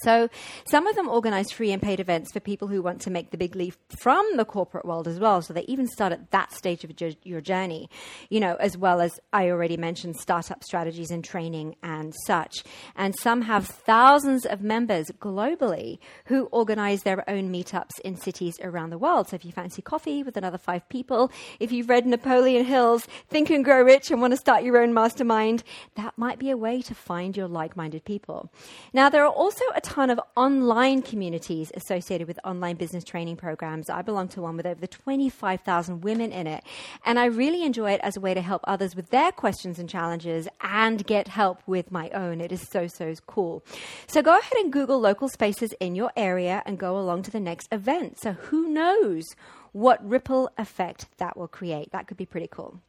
So, 0.02 0.28
some 0.66 0.88
of 0.88 0.96
them 0.96 1.08
organize 1.08 1.52
free 1.52 1.72
and 1.72 1.80
paid 1.80 2.00
events 2.00 2.32
for 2.34 2.40
people 2.40 2.68
who 2.68 2.82
want 2.82 3.02
to 3.02 3.12
make 3.12 3.30
the 3.30 3.38
big 3.38 3.56
leap 3.56 3.76
from 3.96 4.38
the 4.38 4.44
corporate 4.44 4.86
world 4.86 5.08
as 5.08 5.20
well. 5.20 5.44
So, 5.44 5.54
they 5.54 5.66
even 5.66 5.88
start 5.88 6.12
at 6.12 6.32
that 6.32 6.52
stage 6.52 6.84
of 6.84 6.92
your 7.24 7.42
journey, 7.42 7.92
you 8.30 8.40
know, 8.40 8.56
as 8.56 8.76
well 8.76 9.02
as 9.02 9.20
I 9.32 9.52
already 9.52 9.78
mentioned 9.78 10.16
startup 10.16 10.64
strategies 10.64 11.12
and 11.12 11.24
training 11.24 11.76
and 11.84 12.12
such. 12.26 12.64
And 12.96 13.14
some 13.20 13.44
have 13.44 13.68
thousands 13.68 14.48
of 14.48 14.62
members 14.62 15.12
globally 15.20 16.00
who 16.26 16.46
organize 16.46 17.04
their 17.04 17.30
own 17.30 17.54
meetups 17.54 18.00
in 18.04 18.16
cities 18.16 18.56
around 18.64 18.90
the 18.90 18.98
world. 18.98 19.30
So, 19.30 19.36
if 19.36 19.46
you 19.46 19.52
fancy 19.52 19.84
coffee 19.84 20.24
with 20.24 20.38
another 20.38 20.58
five 20.58 20.90
people, 20.90 21.32
if 21.60 21.72
you've 21.72 21.90
read 21.90 22.08
Napoleon 22.08 22.66
Hill's 22.66 23.08
Think 23.30 23.52
and 23.52 23.64
Grow 23.64 23.84
Rich 23.84 24.10
and 24.10 24.22
want 24.22 24.32
to 24.32 24.38
start 24.38 24.64
your 24.64 24.82
own 24.82 24.92
mastermind, 24.92 25.64
that 25.94 26.18
might 26.18 26.40
be 26.40 26.50
a 26.50 26.58
way 26.58 26.82
to 26.82 26.96
find 26.96 27.38
your 27.38 27.48
like 27.48 27.78
minded 27.78 28.06
people. 28.06 28.52
Now, 28.92 29.10
there 29.10 29.24
are 29.24 29.32
also 29.32 29.64
a 29.76 29.83
ton 29.84 30.10
of 30.10 30.20
online 30.36 31.02
communities 31.02 31.72
associated 31.76 32.28
with 32.28 32.40
online 32.44 32.78
business 32.78 33.04
training 33.04 33.36
programs. 33.36 33.90
I 33.90 34.02
belong 34.02 34.30
to 34.30 34.42
one 34.42 34.58
with 34.58 34.66
over 34.66 34.88
25,000 34.88 36.02
women 36.02 36.32
in 36.32 36.48
it. 36.48 36.64
And 37.06 37.20
I 37.20 37.26
really 37.26 37.64
enjoy 37.64 37.92
it 37.92 38.02
as 38.02 38.18
a 38.18 38.20
way 38.22 38.34
to 38.34 38.42
help 38.42 38.62
others 38.64 38.96
with 38.96 39.10
their 39.10 39.32
questions 39.32 39.78
and 39.78 39.90
challenges 39.90 40.48
and 40.62 41.06
get 41.06 41.28
help 41.28 41.62
with 41.68 41.92
my 41.92 42.10
own. 42.10 42.42
It 42.42 42.52
is 42.52 42.68
so, 42.70 42.88
so 42.88 43.14
cool. 43.28 43.64
So 44.08 44.22
go 44.22 44.38
ahead 44.38 44.58
and 44.58 44.72
Google 44.72 45.00
local 45.00 45.28
spaces 45.28 45.74
in 45.80 45.94
your 45.94 46.12
area 46.16 46.64
and 46.66 46.80
go 46.80 46.98
along 46.98 47.24
to 47.24 47.32
the 47.32 47.40
next 47.40 47.68
event. 47.72 48.20
So 48.20 48.34
who 48.34 48.70
knows 48.70 49.36
what 49.74 50.08
ripple 50.08 50.50
effect 50.58 51.08
that 51.18 51.36
will 51.36 51.48
create? 51.48 51.92
That 51.92 52.08
could 52.08 52.18
be 52.18 52.26
pretty 52.26 52.48
cool. 52.48 52.80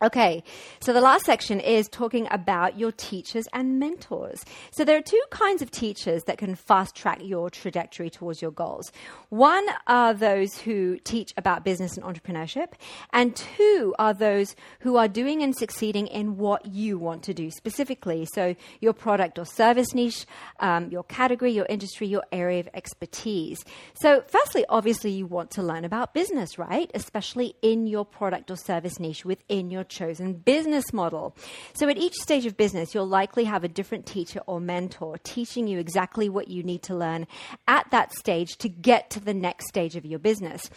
Okay, 0.00 0.44
so 0.78 0.92
the 0.92 1.00
last 1.00 1.24
section 1.24 1.58
is 1.58 1.88
talking 1.88 2.28
about 2.30 2.78
your 2.78 2.92
teachers 2.92 3.48
and 3.52 3.80
mentors. 3.80 4.44
So 4.70 4.84
there 4.84 4.96
are 4.96 5.02
two 5.02 5.20
kinds 5.30 5.60
of 5.60 5.72
teachers 5.72 6.22
that 6.24 6.38
can 6.38 6.54
fast 6.54 6.94
track 6.94 7.18
your 7.20 7.50
trajectory 7.50 8.08
towards 8.08 8.40
your 8.40 8.52
goals. 8.52 8.92
One 9.30 9.66
are 9.88 10.14
those 10.14 10.56
who 10.58 10.98
teach 10.98 11.34
about 11.36 11.64
business 11.64 11.96
and 11.96 12.06
entrepreneurship, 12.06 12.74
and 13.12 13.34
two 13.34 13.92
are 13.98 14.14
those 14.14 14.54
who 14.80 14.96
are 14.96 15.08
doing 15.08 15.42
and 15.42 15.56
succeeding 15.56 16.06
in 16.06 16.36
what 16.36 16.66
you 16.66 16.96
want 16.96 17.24
to 17.24 17.34
do 17.34 17.50
specifically. 17.50 18.24
So 18.32 18.54
your 18.78 18.92
product 18.92 19.36
or 19.36 19.46
service 19.46 19.94
niche, 19.94 20.26
um, 20.60 20.90
your 20.90 21.02
category, 21.02 21.50
your 21.50 21.66
industry, 21.68 22.06
your 22.06 22.22
area 22.30 22.60
of 22.60 22.68
expertise. 22.72 23.64
So, 23.94 24.22
firstly, 24.28 24.64
obviously, 24.68 25.10
you 25.10 25.26
want 25.26 25.50
to 25.52 25.62
learn 25.64 25.84
about 25.84 26.14
business, 26.14 26.56
right? 26.56 26.88
Especially 26.94 27.56
in 27.62 27.88
your 27.88 28.04
product 28.04 28.48
or 28.52 28.56
service 28.56 29.00
niche 29.00 29.24
within 29.24 29.70
your 29.72 29.87
chosen 29.88 30.34
business 30.34 30.92
model. 30.92 31.36
So, 31.74 31.88
at 31.88 31.96
each 31.96 32.14
stage 32.14 32.46
of 32.46 32.56
business, 32.56 32.94
you'll 32.94 33.06
likely 33.06 33.44
have 33.44 33.64
a 33.64 33.68
different 33.68 34.06
teacher 34.06 34.40
or 34.46 34.60
mentor 34.60 35.18
teaching 35.18 35.66
you 35.66 35.78
exactly 35.78 36.28
what 36.28 36.48
you 36.48 36.62
need 36.62 36.82
to 36.84 36.94
learn 36.94 37.26
at 37.66 37.90
that 37.90 38.12
stage 38.12 38.56
to 38.58 38.68
get 38.68 39.10
to 39.10 39.20
the 39.20 39.34
next 39.34 39.68
stage 39.68 39.96
of 39.96 40.04
your 40.04 40.18
business. 40.18 40.70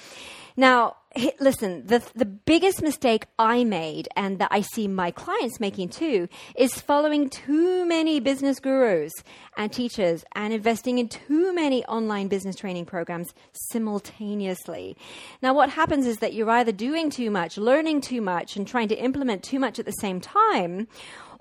Now, 0.56 0.96
listen, 1.40 1.86
the, 1.86 2.02
the 2.16 2.26
biggest 2.26 2.82
mistake 2.82 3.26
I 3.38 3.64
made 3.64 4.08
and 4.16 4.40
that 4.40 4.50
I 4.52 4.62
see 4.62 4.88
my 4.88 5.12
clients 5.12 5.60
making 5.60 5.90
too 5.90 6.30
is 6.56 6.80
following 6.80 7.30
too 7.30 7.86
many 7.86 8.20
business 8.20 8.60
gurus 8.60 9.12
and 9.58 9.72
teachers 9.72 10.24
and 10.36 10.54
investing 10.54 11.00
in 11.00 11.10
too 11.10 11.54
many 11.54 11.84
online 11.86 12.30
business 12.30 12.56
training 12.56 12.86
programs 12.86 13.34
simultaneously. 13.52 14.96
Now, 15.42 15.54
what 15.54 15.70
happens 15.70 16.06
is 16.06 16.20
that 16.20 16.34
you're 16.34 16.50
either 16.50 16.72
doing 16.72 17.10
too 17.10 17.30
much, 17.30 17.58
learning 17.58 18.02
too 18.02 18.22
much, 18.22 18.56
and 18.56 18.66
trying 18.66 18.88
to 18.90 18.96
implement 18.96 19.44
too 19.44 19.60
much 19.60 19.80
at 19.80 19.86
the 19.86 19.92
same 19.92 20.22
time, 20.22 20.88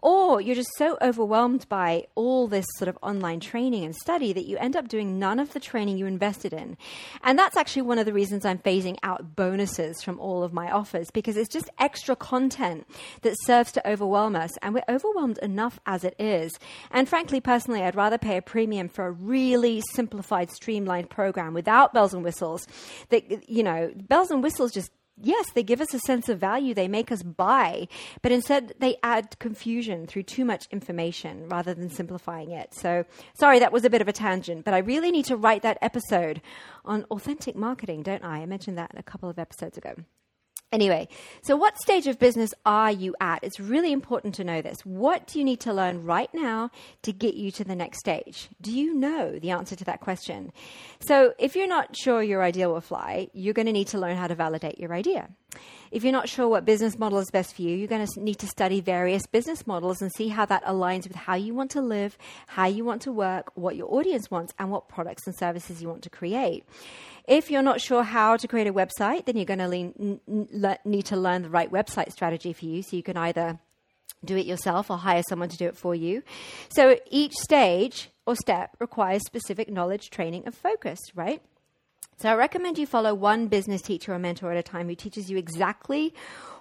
or 0.03 0.41
you're 0.41 0.55
just 0.55 0.77
so 0.77 0.97
overwhelmed 1.03 1.69
by 1.69 2.07
all 2.15 2.47
this 2.47 2.67
sort 2.77 2.89
of 2.89 2.99
online 3.03 3.41
training 3.41 3.85
and 3.85 3.95
study 3.95 4.33
that 4.33 4.47
you 4.47 4.57
end 4.59 4.77
up 4.77 4.89
doing 4.89 5.19
none 5.19 5.39
of 5.39 5.53
the 5.53 5.61
training 5.61 5.99
you 5.99 6.07
invested 6.07 6.53
in. 6.53 6.77
And 7.23 7.39
that's 7.39 7.57
actually 7.57 7.83
one 7.83 7.99
of 7.99 8.07
the 8.07 8.13
reasons 8.13 8.45
I'm 8.45 8.59
phasing 8.59 8.99
out 9.03 9.37
bonuses 9.37 10.03
from 10.03 10.19
all 10.21 10.43
of 10.43 10.53
my 10.53 10.71
offers 10.71 11.11
because 11.11 11.37
it's 11.37 11.53
just 11.53 11.71
extra 11.79 12.17
content 12.17 12.87
that 13.23 13.37
serves 13.43 13.73
to 13.73 13.91
overwhelm 13.91 14.37
us. 14.37 14.51
And 14.63 14.75
we're 14.75 14.83
overwhelmed 14.89 15.39
enough 15.39 15.81
as 15.87 16.05
it 16.05 16.15
is. 16.19 16.53
And 16.91 17.09
frankly, 17.09 17.41
personally, 17.41 17.83
I'd 17.83 17.97
rather 17.97 18.19
pay 18.19 18.37
a 18.37 18.43
premium 18.43 18.89
for 18.89 19.07
a 19.07 19.13
really 19.13 19.83
simplified, 19.93 20.51
streamlined 20.51 21.11
program 21.11 21.55
without 21.55 21.93
bells 21.93 22.15
and 22.15 22.25
whistles 22.25 22.67
that, 23.11 23.49
you 23.49 23.63
know, 23.63 23.93
bells 23.97 24.31
and 24.31 24.43
whistles 24.43 24.73
just 24.73 24.91
yes, 25.23 25.51
they 25.55 25.63
give 25.63 25.81
us 25.81 25.95
a 25.95 25.99
sense 26.01 26.29
of 26.29 26.39
value, 26.39 26.75
they 26.75 26.89
make 26.89 27.13
us 27.13 27.23
buy, 27.23 27.89
but 28.23 28.33
instead 28.33 28.75
they 28.79 28.97
add 29.03 29.39
confusion 29.39 30.07
through 30.07 30.25
too 30.25 30.45
much 30.45 30.67
information 30.71 31.49
rather 31.49 31.75
than 31.75 31.91
simplifying 31.91 32.51
it. 32.51 32.75
So, 32.75 33.05
sorry, 33.35 33.59
that 33.59 33.73
was 33.73 33.85
a 33.85 33.91
bit 33.91 34.01
of 34.01 34.09
a 34.09 34.13
tangent, 34.13 34.65
but 34.65 34.75
I 34.75 34.79
really 34.79 35.11
need 35.11 35.27
to 35.27 35.37
write 35.37 35.63
that 35.63 35.79
episode 35.81 36.41
on 36.85 37.05
authentic 37.11 37.57
marketing, 37.57 38.03
don't 38.03 38.25
I? 38.25 38.43
I 38.43 38.47
mentioned 38.47 38.79
that 38.79 38.93
a 38.97 39.03
couple 39.03 39.29
of 39.29 39.39
episodes 39.39 39.77
ago. 39.79 39.95
Anyway, 40.73 41.09
so 41.43 41.57
what 41.57 41.77
stage 41.81 42.07
of 42.07 42.21
business 42.21 42.55
are 42.65 42.93
you 42.93 43.13
at? 43.21 43.43
It's 43.43 43.59
really 43.59 43.91
important 43.91 44.37
to 44.37 44.45
know 44.45 44.63
this. 44.63 44.79
What 44.85 45.27
do 45.27 45.41
you 45.41 45.45
need 45.45 45.59
to 45.61 45.73
learn 45.73 46.05
right 46.05 46.33
now 46.33 46.71
to 47.03 47.13
get 47.13 47.35
you 47.35 47.51
to 47.53 47.65
the 47.65 47.75
next 47.75 47.99
stage? 47.99 48.49
Do 48.61 48.71
you 48.71 48.95
know 48.95 49.37
the 49.41 49.51
answer 49.51 49.75
to 49.75 49.85
that 49.87 50.01
question? 50.01 50.53
So, 51.01 51.35
if 51.41 51.57
you're 51.57 51.67
not 51.67 51.97
sure 51.97 52.23
your 52.23 52.45
idea 52.45 52.69
will 52.69 52.81
fly, 52.81 53.29
you're 53.33 53.55
going 53.55 53.67
to 53.67 53.73
need 53.73 53.89
to 53.89 53.99
learn 53.99 54.17
how 54.17 54.29
to 54.29 54.37
validate 54.37 54.79
your 54.79 54.95
idea. 54.95 55.29
If 55.91 56.05
you're 56.05 56.13
not 56.13 56.29
sure 56.29 56.49
what 56.49 56.65
business 56.65 56.99
model 56.99 57.19
is 57.19 57.31
best 57.31 57.57
for 57.57 57.63
you, 57.63 57.77
you're 57.77 57.89
going 57.89 58.07
to 58.07 58.21
need 58.21 58.39
to 58.39 58.47
study 58.47 58.81
various 58.81 59.27
business 59.27 59.67
models 59.67 60.01
and 60.01 60.13
see 60.13 60.29
how 60.29 60.45
that 60.47 60.65
aligns 60.65 61.09
with 61.09 61.17
how 61.17 61.35
you 61.35 61.53
want 61.53 61.73
to 61.73 61.81
live, 61.81 62.17
how 62.47 62.67
you 62.67 62.85
want 62.85 63.03
to 63.03 63.13
work, 63.13 63.51
what 63.57 63.75
your 63.75 63.93
audience 63.93 64.31
wants, 64.31 64.55
and 64.59 64.71
what 64.71 64.89
products 64.89 65.27
and 65.27 65.37
services 65.37 65.83
you 65.83 65.89
want 65.89 66.03
to 66.03 66.11
create. 66.11 66.65
If 67.27 67.51
you're 67.51 67.63
not 67.63 67.81
sure 67.81 68.03
how 68.03 68.37
to 68.37 68.47
create 68.47 68.69
a 68.69 68.73
website, 68.73 69.25
then 69.25 69.37
you're 69.37 69.45
going 69.45 69.59
to 69.59 69.69
lean, 69.69 70.21
need 70.85 71.07
to 71.07 71.17
learn 71.17 71.43
the 71.43 71.51
right 71.51 71.71
website 71.71 72.13
strategy 72.13 72.53
for 72.53 72.67
you. 72.67 72.83
So 72.83 72.97
you 72.97 73.03
can 73.03 73.17
either 73.17 73.59
do 74.25 74.37
it 74.37 74.47
yourself 74.47 74.91
or 74.91 74.99
hire 74.99 75.23
someone 75.29 75.49
to 75.49 75.57
do 75.57 75.67
it 75.67 75.77
for 75.77 75.95
you. 75.95 76.23
So 76.69 76.99
each 77.11 77.35
stage 77.35 78.11
or 78.27 78.37
step 78.37 78.77
requires 78.79 79.25
specific 79.25 79.69
knowledge, 79.71 80.11
training, 80.11 80.45
and 80.45 80.55
focus, 80.55 80.99
right? 81.15 81.43
So 82.21 82.29
I 82.29 82.35
recommend 82.35 82.77
you 82.77 82.87
follow 82.87 83.15
one 83.15 83.49
business 83.49 83.81
teacher 83.81 84.13
or 84.13 84.19
mentor 84.19 84.53
at 84.53 84.59
a 84.59 84.63
time 84.63 84.89
who 84.89 84.95
teaches 84.95 85.31
you 85.31 85.39
exactly 85.39 86.13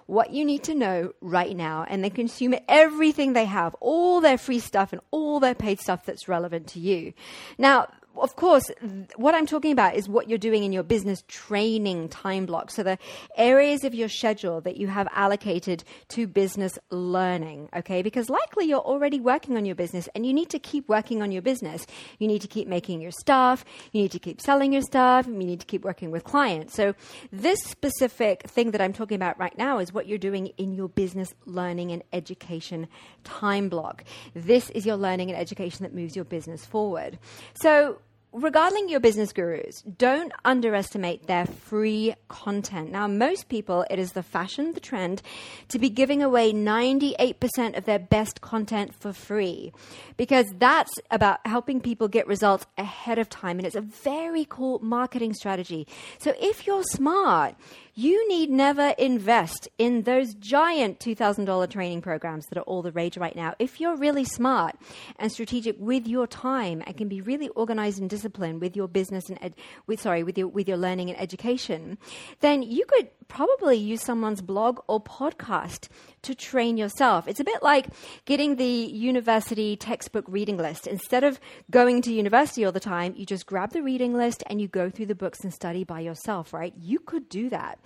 what 0.06 0.30
you 0.30 0.42
need 0.42 0.64
to 0.64 0.74
know 0.74 1.12
right 1.20 1.54
now 1.54 1.84
and 1.86 2.02
then 2.02 2.12
consume 2.12 2.54
everything 2.66 3.34
they 3.34 3.44
have, 3.44 3.74
all 3.78 4.22
their 4.22 4.38
free 4.38 4.58
stuff 4.58 4.90
and 4.90 5.02
all 5.10 5.38
their 5.38 5.54
paid 5.54 5.78
stuff 5.78 6.06
that's 6.06 6.28
relevant 6.28 6.66
to 6.68 6.80
you. 6.80 7.12
Now, 7.58 7.88
of 8.22 8.36
course, 8.36 8.70
what 9.16 9.34
I'm 9.34 9.46
talking 9.46 9.72
about 9.72 9.94
is 9.94 10.08
what 10.08 10.28
you're 10.28 10.38
doing 10.38 10.64
in 10.64 10.72
your 10.72 10.82
business 10.82 11.24
training 11.28 12.08
time 12.08 12.46
block. 12.46 12.70
So 12.70 12.82
the 12.82 12.98
areas 13.36 13.84
of 13.84 13.94
your 13.94 14.08
schedule 14.08 14.60
that 14.62 14.76
you 14.76 14.88
have 14.88 15.08
allocated 15.12 15.84
to 16.08 16.26
business 16.26 16.78
learning, 16.90 17.68
okay? 17.74 18.02
Because 18.02 18.28
likely 18.28 18.66
you're 18.66 18.80
already 18.80 19.20
working 19.20 19.56
on 19.56 19.64
your 19.64 19.74
business 19.74 20.08
and 20.14 20.26
you 20.26 20.32
need 20.32 20.50
to 20.50 20.58
keep 20.58 20.88
working 20.88 21.22
on 21.22 21.32
your 21.32 21.42
business. 21.42 21.86
You 22.18 22.28
need 22.28 22.42
to 22.42 22.48
keep 22.48 22.68
making 22.68 23.00
your 23.00 23.12
stuff. 23.12 23.64
You 23.92 24.02
need 24.02 24.12
to 24.12 24.18
keep 24.18 24.40
selling 24.40 24.72
your 24.72 24.82
stuff. 24.82 25.26
You 25.26 25.32
need 25.34 25.60
to 25.60 25.66
keep 25.66 25.82
working 25.82 26.10
with 26.10 26.24
clients. 26.24 26.74
So 26.74 26.94
this 27.32 27.60
specific 27.64 28.42
thing 28.48 28.72
that 28.72 28.80
I'm 28.80 28.92
talking 28.92 29.16
about 29.16 29.38
right 29.38 29.56
now 29.56 29.78
is 29.78 29.92
what 29.92 30.06
you're 30.06 30.18
doing 30.18 30.48
in 30.58 30.72
your 30.72 30.88
business 30.88 31.34
learning 31.46 31.92
and 31.92 32.02
education 32.12 32.88
time 33.24 33.68
block. 33.68 34.04
This 34.34 34.70
is 34.70 34.86
your 34.86 34.96
learning 34.96 35.30
and 35.30 35.38
education 35.38 35.82
that 35.84 35.94
moves 35.94 36.16
your 36.16 36.24
business 36.24 36.64
forward. 36.64 37.18
So 37.54 37.98
regarding 38.32 38.88
your 38.88 39.00
business 39.00 39.32
gurus, 39.32 39.82
don't 39.82 40.32
underestimate 40.44 41.26
their 41.26 41.46
free 41.46 42.14
content. 42.28 42.90
Now, 42.92 43.06
most 43.06 43.48
people, 43.48 43.84
it 43.90 43.98
is 43.98 44.12
the 44.12 44.22
fashion, 44.22 44.72
the 44.72 44.80
trend, 44.80 45.22
to 45.68 45.78
be 45.78 45.90
giving 45.90 46.22
away 46.22 46.52
98% 46.52 47.76
of 47.76 47.84
their 47.84 47.98
best 47.98 48.40
content 48.40 48.94
for 48.94 49.12
free 49.12 49.72
because 50.16 50.46
that's 50.58 50.92
about 51.10 51.44
helping 51.46 51.80
people 51.80 52.08
get 52.08 52.26
results 52.26 52.66
ahead 52.78 53.18
of 53.18 53.28
time. 53.28 53.58
And 53.58 53.66
it's 53.66 53.76
a 53.76 53.80
very 53.80 54.46
cool 54.48 54.78
marketing 54.80 55.34
strategy. 55.34 55.86
So 56.18 56.34
if 56.40 56.66
you're 56.66 56.84
smart, 56.84 57.56
you 57.94 58.28
need 58.28 58.50
never 58.50 58.94
invest 58.98 59.68
in 59.78 60.02
those 60.02 60.34
giant 60.34 60.98
$2,000 61.00 61.70
training 61.70 62.02
programs 62.02 62.46
that 62.46 62.58
are 62.58 62.62
all 62.62 62.82
the 62.82 62.92
rage 62.92 63.16
right 63.16 63.34
now. 63.34 63.54
If 63.58 63.80
you're 63.80 63.96
really 63.96 64.24
smart 64.24 64.76
and 65.18 65.30
strategic 65.30 65.76
with 65.78 66.06
your 66.06 66.26
time 66.26 66.82
and 66.86 66.96
can 66.96 67.08
be 67.08 67.20
really 67.20 67.48
organized 67.50 68.00
and 68.00 68.08
disciplined 68.08 68.60
with 68.60 68.76
your 68.76 68.88
business 68.88 69.28
and 69.28 69.38
ed- 69.42 69.54
with 69.86 70.00
sorry 70.00 70.22
with 70.22 70.38
your 70.38 70.48
with 70.48 70.68
your 70.68 70.76
learning 70.76 71.10
and 71.10 71.20
education, 71.20 71.98
then 72.40 72.62
you 72.62 72.84
could 72.86 73.10
probably 73.30 73.76
use 73.76 74.02
someone's 74.02 74.42
blog 74.42 74.80
or 74.88 75.02
podcast 75.02 75.88
to 76.22 76.34
train 76.34 76.76
yourself. 76.76 77.26
It's 77.26 77.40
a 77.40 77.44
bit 77.44 77.62
like 77.62 77.86
getting 78.26 78.56
the 78.56 78.64
university 78.66 79.76
textbook 79.76 80.24
reading 80.28 80.58
list. 80.58 80.86
Instead 80.86 81.24
of 81.24 81.40
going 81.70 82.02
to 82.02 82.12
university 82.12 82.64
all 82.64 82.72
the 82.72 82.80
time, 82.80 83.14
you 83.16 83.24
just 83.24 83.46
grab 83.46 83.72
the 83.72 83.82
reading 83.82 84.14
list 84.14 84.42
and 84.48 84.60
you 84.60 84.68
go 84.68 84.90
through 84.90 85.06
the 85.06 85.14
books 85.14 85.38
and 85.42 85.54
study 85.54 85.84
by 85.84 86.00
yourself, 86.00 86.52
right? 86.52 86.74
You 86.76 86.98
could 86.98 87.28
do 87.28 87.48
that. 87.50 87.78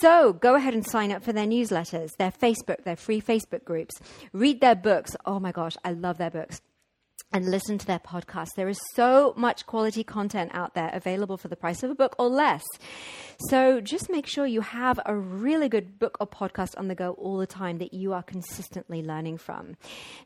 So 0.00 0.32
go 0.32 0.54
ahead 0.54 0.72
and 0.72 0.86
sign 0.86 1.12
up 1.12 1.22
for 1.22 1.32
their 1.32 1.46
newsletters, 1.46 2.16
their 2.16 2.30
Facebook, 2.30 2.84
their 2.84 2.96
free 2.96 3.20
Facebook 3.20 3.64
groups. 3.64 4.00
Read 4.32 4.60
their 4.60 4.76
books. 4.76 5.16
Oh 5.26 5.40
my 5.40 5.52
gosh, 5.52 5.76
I 5.84 5.92
love 5.92 6.16
their 6.16 6.30
books 6.30 6.60
and 7.32 7.50
listen 7.50 7.76
to 7.76 7.86
their 7.86 7.98
podcast. 7.98 8.48
There 8.56 8.68
is 8.68 8.78
so 8.94 9.34
much 9.36 9.66
quality 9.66 10.04
content 10.04 10.52
out 10.54 10.74
there 10.74 10.90
available 10.92 11.36
for 11.36 11.48
the 11.48 11.56
price 11.56 11.82
of 11.82 11.90
a 11.90 11.94
book 11.94 12.14
or 12.18 12.28
less. 12.28 12.64
So 13.50 13.80
just 13.80 14.08
make 14.08 14.26
sure 14.26 14.46
you 14.46 14.60
have 14.60 14.98
a 15.04 15.14
really 15.14 15.68
good 15.68 15.98
book 15.98 16.16
or 16.20 16.26
podcast 16.26 16.78
on 16.78 16.88
the 16.88 16.94
go 16.94 17.12
all 17.12 17.36
the 17.36 17.46
time 17.46 17.78
that 17.78 17.92
you 17.92 18.12
are 18.12 18.22
consistently 18.22 19.02
learning 19.02 19.38
from. 19.38 19.76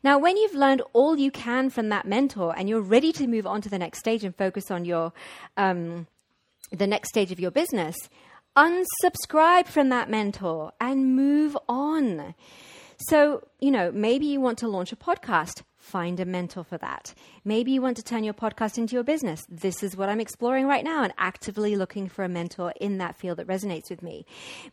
Now, 0.03 0.19
when 0.19 0.37
you've 0.37 0.55
learned 0.55 0.83
all 0.93 1.17
you 1.17 1.31
can 1.31 1.69
from 1.69 1.89
that 1.89 2.05
mentor 2.05 2.53
and 2.57 2.69
you're 2.69 2.81
ready 2.81 3.11
to 3.13 3.27
move 3.27 3.47
on 3.47 3.61
to 3.61 3.69
the 3.69 3.79
next 3.79 3.99
stage 3.99 4.23
and 4.23 4.35
focus 4.35 4.71
on 4.71 4.85
your 4.85 5.11
um, 5.57 6.07
the 6.71 6.87
next 6.87 7.09
stage 7.09 7.31
of 7.33 7.39
your 7.39 7.51
business, 7.51 7.97
unsubscribe 8.55 9.67
from 9.67 9.89
that 9.89 10.09
mentor 10.09 10.71
and 10.79 11.15
move 11.15 11.57
on. 11.67 12.33
So, 13.09 13.47
you 13.59 13.71
know, 13.71 13.91
maybe 13.91 14.27
you 14.27 14.39
want 14.39 14.59
to 14.59 14.67
launch 14.67 14.91
a 14.91 14.95
podcast. 14.95 15.63
Find 15.81 16.19
a 16.19 16.25
mentor 16.25 16.63
for 16.63 16.77
that. 16.77 17.15
Maybe 17.43 17.71
you 17.71 17.81
want 17.81 17.97
to 17.97 18.03
turn 18.03 18.23
your 18.23 18.35
podcast 18.35 18.77
into 18.77 18.93
your 18.93 19.03
business. 19.03 19.47
This 19.49 19.81
is 19.81 19.97
what 19.97 20.09
I'm 20.09 20.19
exploring 20.19 20.67
right 20.67 20.83
now 20.83 21.03
and 21.03 21.11
actively 21.17 21.75
looking 21.75 22.07
for 22.07 22.23
a 22.23 22.29
mentor 22.29 22.71
in 22.79 22.99
that 22.99 23.15
field 23.15 23.39
that 23.39 23.47
resonates 23.47 23.89
with 23.89 24.03
me. 24.03 24.25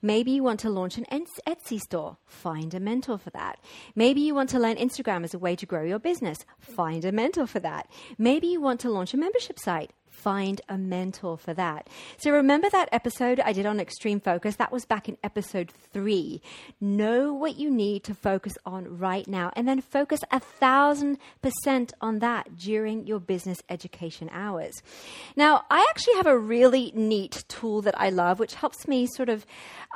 Maybe 0.02 0.32
you 0.32 0.42
want 0.42 0.60
to 0.60 0.70
launch 0.70 0.98
an 0.98 1.06
Etsy 1.10 1.80
store. 1.80 2.18
Find 2.26 2.74
a 2.74 2.78
mentor 2.78 3.16
for 3.16 3.30
that. 3.30 3.58
Maybe 3.96 4.20
you 4.20 4.34
want 4.34 4.50
to 4.50 4.58
learn 4.58 4.76
Instagram 4.76 5.24
as 5.24 5.32
a 5.32 5.38
way 5.38 5.56
to 5.56 5.64
grow 5.66 5.82
your 5.82 5.98
business. 5.98 6.44
Find 6.60 7.02
a 7.06 7.10
mentor 7.10 7.46
for 7.46 7.60
that. 7.60 7.88
Maybe 8.18 8.46
you 8.48 8.60
want 8.60 8.78
to 8.80 8.90
launch 8.90 9.14
a 9.14 9.16
membership 9.16 9.58
site 9.58 9.92
find 10.10 10.60
a 10.68 10.78
mentor 10.78 11.38
for 11.38 11.54
that. 11.54 11.88
So 12.16 12.30
remember 12.30 12.68
that 12.70 12.88
episode 12.92 13.40
I 13.40 13.52
did 13.52 13.66
on 13.66 13.80
extreme 13.80 14.20
focus? 14.20 14.56
That 14.56 14.72
was 14.72 14.84
back 14.84 15.08
in 15.08 15.16
episode 15.22 15.70
three. 15.92 16.42
Know 16.80 17.32
what 17.32 17.58
you 17.58 17.70
need 17.70 18.04
to 18.04 18.14
focus 18.14 18.56
on 18.64 18.98
right 18.98 19.26
now 19.26 19.52
and 19.54 19.66
then 19.66 19.80
focus 19.80 20.20
a 20.30 20.40
thousand 20.40 21.18
percent 21.42 21.92
on 22.00 22.18
that 22.20 22.56
during 22.56 23.06
your 23.06 23.20
business 23.20 23.58
education 23.68 24.28
hours. 24.32 24.82
Now, 25.36 25.64
I 25.70 25.86
actually 25.90 26.16
have 26.16 26.26
a 26.26 26.38
really 26.38 26.92
neat 26.94 27.44
tool 27.48 27.82
that 27.82 27.98
I 28.00 28.10
love, 28.10 28.38
which 28.38 28.54
helps 28.54 28.86
me 28.88 29.06
sort 29.06 29.28
of 29.28 29.46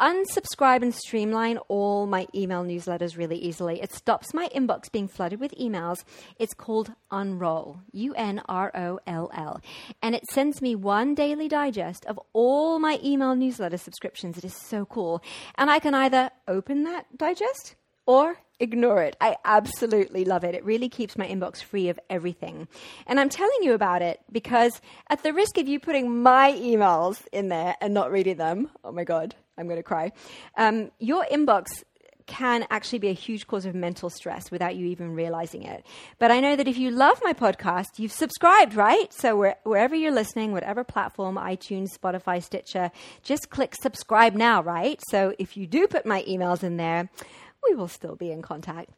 unsubscribe 0.01 0.83
and 0.83 0.95
streamline 0.95 1.59
all 1.69 2.07
my 2.07 2.27
email 2.35 2.65
newsletters 2.65 3.17
really 3.17 3.39
easily. 3.39 3.81
It 3.81 3.93
stops 3.93 4.33
my 4.33 4.49
inbox 4.55 4.91
being 4.91 5.09
flooded 5.09 5.41
with 5.41 5.55
emails. 5.61 6.05
It's 6.39 6.55
called 6.55 6.93
Unroll, 7.11 7.81
U 7.93 8.15
N 8.15 8.43
R 8.49 8.71
O 8.75 9.01
L 9.07 9.31
L. 9.35 9.61
And 10.01 10.12
it 10.15 10.27
sends 10.31 10.63
me 10.63 10.75
one 10.75 11.15
daily 11.15 11.49
digest 11.49 12.05
of 12.07 12.19
all 12.33 12.79
my 12.79 12.99
email 13.03 13.35
newsletter 13.35 13.79
subscriptions. 13.79 14.39
It 14.39 14.45
is 14.45 14.55
so 14.55 14.85
cool. 14.85 15.23
And 15.57 15.71
I 15.71 15.79
can 15.79 15.95
either 15.95 16.31
open 16.49 16.85
that 16.85 17.07
digest 17.17 17.75
or 18.07 18.39
ignore 18.59 19.03
it. 19.03 19.17
I 19.21 19.37
absolutely 19.45 20.25
love 20.25 20.45
it. 20.45 20.55
It 20.55 20.65
really 20.65 20.89
keeps 20.89 21.19
my 21.19 21.27
inbox 21.27 21.63
free 21.63 21.89
of 21.89 21.99
everything. 22.09 22.69
And 23.07 23.19
I'm 23.19 23.29
telling 23.29 23.59
you 23.63 23.75
about 23.75 24.03
it 24.03 24.21
because, 24.31 24.81
at 25.09 25.23
the 25.23 25.33
risk 25.33 25.59
of 25.59 25.69
you 25.69 25.81
putting 25.81 26.23
my 26.23 26.53
emails 26.53 27.27
in 27.33 27.49
there 27.49 27.77
and 27.81 27.93
not 27.93 28.13
reading 28.13 28.37
them, 28.37 28.71
oh 28.85 28.93
my 28.93 29.05
God, 29.05 29.35
I'm 29.59 29.67
going 29.67 29.79
to 29.79 29.83
cry, 29.83 30.13
um, 30.57 30.91
your 30.99 31.27
inbox 31.31 31.83
can 32.27 32.67
actually 32.71 32.99
be 32.99 33.09
a 33.09 33.15
huge 33.15 33.47
cause 33.47 33.67
of 33.67 33.75
mental 33.75 34.11
stress 34.11 34.51
without 34.51 34.77
you 34.77 34.87
even 34.87 35.13
realizing 35.15 35.63
it. 35.63 35.85
But 36.19 36.31
I 36.31 36.41
know 36.41 36.57
that 36.57 36.69
if 36.69 36.79
you 36.79 36.91
love 36.91 37.21
my 37.23 37.33
podcast, 37.33 37.99
you've 37.99 38.13
subscribed, 38.13 38.75
right? 38.75 39.13
So 39.13 39.37
where, 39.37 39.57
wherever 39.65 39.95
you're 39.95 40.13
listening, 40.13 40.53
whatever 40.53 40.85
platform, 40.85 41.37
iTunes, 41.37 41.89
Spotify, 41.97 42.43
Stitcher, 42.43 42.91
just 43.23 43.51
click 43.51 43.75
subscribe 43.75 44.35
now, 44.35 44.63
right? 44.63 45.01
So 45.09 45.35
if 45.39 45.57
you 45.57 45.67
do 45.67 45.87
put 45.87 46.07
my 46.07 46.23
emails 46.23 46.63
in 46.63 46.77
there, 46.77 47.11
we 47.69 47.75
will 47.75 47.89
still 47.89 48.17
be 48.17 48.31
in 48.31 48.43
contact. 48.43 48.91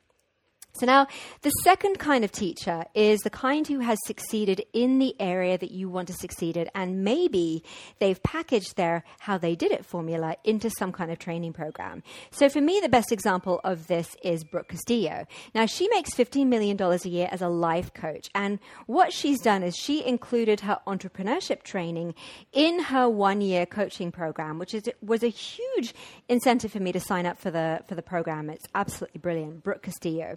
So 0.77 0.87
now, 0.87 1.07
the 1.43 1.51
second 1.63 2.01
kind 2.01 2.25
of 2.25 2.33
teacher 2.33 2.85
is 2.95 3.21
the 3.21 3.31
kind 3.31 3.65
who 3.65 3.79
has 3.79 3.97
succeeded 4.07 4.61
in 4.73 4.99
the 4.99 5.15
area 5.21 5.57
that 5.57 5.71
you 5.71 5.89
want 5.89 6.09
to 6.09 6.15
succeed 6.15 6.57
in, 6.57 6.69
and 6.75 7.05
maybe 7.05 7.63
they've 8.01 8.21
packaged 8.25 8.75
their 8.75 9.05
how 9.21 9.39
they 9.39 9.55
did 9.55 9.71
it 9.71 9.85
formula 9.85 10.35
into 10.43 10.69
some 10.71 10.91
kind 10.91 11.13
of 11.13 11.21
training 11.21 11.53
program. 11.53 12.03
So 12.33 12.49
for 12.49 12.61
me, 12.61 12.81
the 12.81 12.89
best 12.89 13.13
example 13.13 13.61
of 13.63 13.87
this 13.87 14.17
is 14.25 14.43
Brooke 14.43 14.67
Castillo. 14.67 15.27
Now, 15.55 15.67
she 15.67 15.89
makes 15.91 16.13
$15 16.13 16.49
million 16.49 16.77
a 16.83 16.97
year 17.09 17.29
as 17.31 17.41
a 17.41 17.49
life 17.49 17.95
coach, 17.95 18.29
and 18.35 18.59
what 18.87 19.13
she's 19.13 19.41
done 19.41 19.63
is 19.63 19.77
she 19.77 20.05
included 20.05 20.59
her 20.63 20.81
entrepreneurship 20.89 21.63
training 21.63 22.17
in 22.53 22.81
her 22.81 23.09
one 23.09 23.41
year 23.41 23.65
coaching 23.65 24.11
program, 24.11 24.59
which 24.59 24.75
is, 24.75 24.91
was 25.01 25.23
a 25.23 25.29
huge 25.29 25.95
incentive 26.29 26.73
for 26.73 26.81
me 26.81 26.91
to 26.91 26.99
sign 26.99 27.27
up 27.27 27.39
for 27.39 27.53
the, 27.53 27.85
for 27.87 27.95
the 27.95 28.03
program. 28.03 28.51
It's 28.51 28.67
absolutely 28.75 29.21
brilliant. 29.21 29.63
Brooke 29.63 29.83
Castillo. 29.83 30.37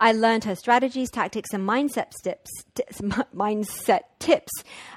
I 0.00 0.12
learned 0.12 0.44
her 0.44 0.54
strategies, 0.54 1.10
tactics, 1.10 1.52
and 1.52 1.68
mindset 1.68 2.12
tips 2.74 3.00
mindset 3.34 4.02
tips 4.22 4.52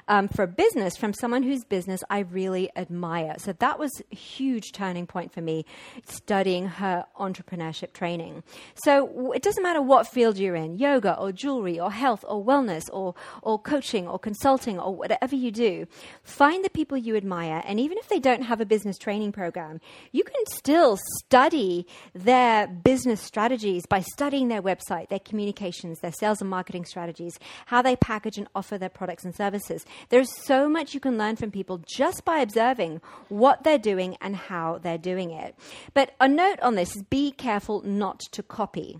um, 0.08 0.28
for 0.28 0.46
business 0.46 0.96
from 0.96 1.12
someone 1.12 1.42
whose 1.42 1.64
business 1.64 2.02
I 2.08 2.20
really 2.20 2.70
admire. 2.76 3.34
So 3.38 3.52
that 3.54 3.78
was 3.78 3.90
a 4.12 4.14
huge 4.14 4.72
turning 4.72 5.06
point 5.06 5.32
for 5.32 5.40
me, 5.40 5.64
studying 6.06 6.66
her 6.66 7.04
entrepreneurship 7.18 7.92
training. 7.92 8.44
So 8.84 9.32
it 9.32 9.42
doesn't 9.42 9.62
matter 9.62 9.82
what 9.82 10.06
field 10.06 10.38
you're 10.38 10.54
in, 10.54 10.78
yoga 10.78 11.18
or 11.18 11.32
jewelry 11.32 11.80
or 11.80 11.90
health 11.90 12.24
or 12.28 12.44
wellness 12.44 12.84
or, 12.92 13.14
or 13.42 13.58
coaching 13.58 14.06
or 14.06 14.18
consulting 14.18 14.78
or 14.78 14.94
whatever 14.94 15.34
you 15.34 15.50
do, 15.50 15.86
find 16.22 16.64
the 16.64 16.70
people 16.70 16.96
you 16.96 17.16
admire. 17.16 17.62
And 17.66 17.80
even 17.80 17.98
if 17.98 18.08
they 18.08 18.20
don't 18.20 18.42
have 18.42 18.60
a 18.60 18.66
business 18.66 18.98
training 18.98 19.32
program, 19.32 19.80
you 20.12 20.22
can 20.22 20.46
still 20.52 20.98
study 21.18 21.86
their 22.14 22.68
business 22.68 23.20
strategies 23.20 23.86
by 23.86 24.00
studying 24.00 24.48
their 24.48 24.62
website, 24.62 25.08
their 25.08 25.18
communications, 25.18 25.98
their 25.98 26.12
sales 26.12 26.40
and 26.40 26.48
marketing 26.48 26.84
strategies, 26.84 27.38
how 27.66 27.82
they 27.82 27.96
package 27.96 28.38
and 28.38 28.48
offer 28.54 28.78
their 28.78 28.88
products 28.88 29.15
and 29.24 29.34
services. 29.34 29.84
There's 30.08 30.30
so 30.44 30.68
much 30.68 30.94
you 30.94 31.00
can 31.00 31.18
learn 31.18 31.36
from 31.36 31.50
people 31.50 31.78
just 31.86 32.24
by 32.24 32.38
observing 32.38 33.00
what 33.28 33.64
they're 33.64 33.78
doing 33.78 34.16
and 34.20 34.36
how 34.36 34.78
they're 34.78 34.98
doing 34.98 35.30
it. 35.30 35.56
But 35.94 36.14
a 36.20 36.28
note 36.28 36.60
on 36.60 36.74
this 36.74 36.94
is 36.96 37.02
be 37.02 37.30
careful 37.30 37.82
not 37.82 38.20
to 38.32 38.42
copy. 38.42 38.98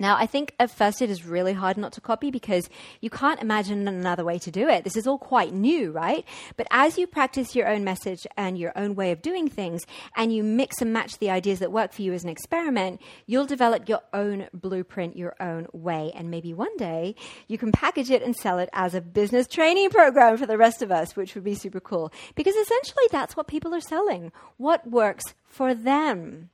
Now, 0.00 0.16
I 0.16 0.24
think 0.24 0.54
at 0.58 0.70
first 0.70 1.02
it 1.02 1.10
is 1.10 1.26
really 1.26 1.52
hard 1.52 1.76
not 1.76 1.92
to 1.92 2.00
copy 2.00 2.30
because 2.30 2.70
you 3.02 3.10
can't 3.10 3.40
imagine 3.42 3.86
another 3.86 4.24
way 4.24 4.38
to 4.38 4.50
do 4.50 4.66
it. 4.66 4.82
This 4.82 4.96
is 4.96 5.06
all 5.06 5.18
quite 5.18 5.52
new, 5.52 5.92
right? 5.92 6.24
But 6.56 6.66
as 6.70 6.96
you 6.96 7.06
practice 7.06 7.54
your 7.54 7.68
own 7.68 7.84
message 7.84 8.26
and 8.38 8.58
your 8.58 8.72
own 8.76 8.94
way 8.94 9.12
of 9.12 9.20
doing 9.20 9.46
things, 9.46 9.84
and 10.16 10.32
you 10.32 10.42
mix 10.42 10.80
and 10.80 10.90
match 10.90 11.18
the 11.18 11.28
ideas 11.28 11.58
that 11.58 11.70
work 11.70 11.92
for 11.92 12.00
you 12.00 12.14
as 12.14 12.24
an 12.24 12.30
experiment, 12.30 12.98
you'll 13.26 13.44
develop 13.44 13.90
your 13.90 14.00
own 14.14 14.48
blueprint, 14.54 15.18
your 15.18 15.36
own 15.38 15.66
way. 15.74 16.12
And 16.14 16.30
maybe 16.30 16.54
one 16.54 16.74
day 16.78 17.14
you 17.46 17.58
can 17.58 17.70
package 17.70 18.10
it 18.10 18.22
and 18.22 18.34
sell 18.34 18.58
it 18.58 18.70
as 18.72 18.94
a 18.94 19.02
business 19.02 19.46
training 19.46 19.90
program 19.90 20.38
for 20.38 20.46
the 20.46 20.56
rest 20.56 20.80
of 20.80 20.90
us, 20.90 21.14
which 21.14 21.34
would 21.34 21.44
be 21.44 21.54
super 21.54 21.80
cool. 21.80 22.10
Because 22.34 22.54
essentially 22.54 23.04
that's 23.10 23.36
what 23.36 23.48
people 23.48 23.74
are 23.74 23.80
selling 23.82 24.32
what 24.56 24.88
works 24.88 25.34
for 25.44 25.74
them. 25.74 26.48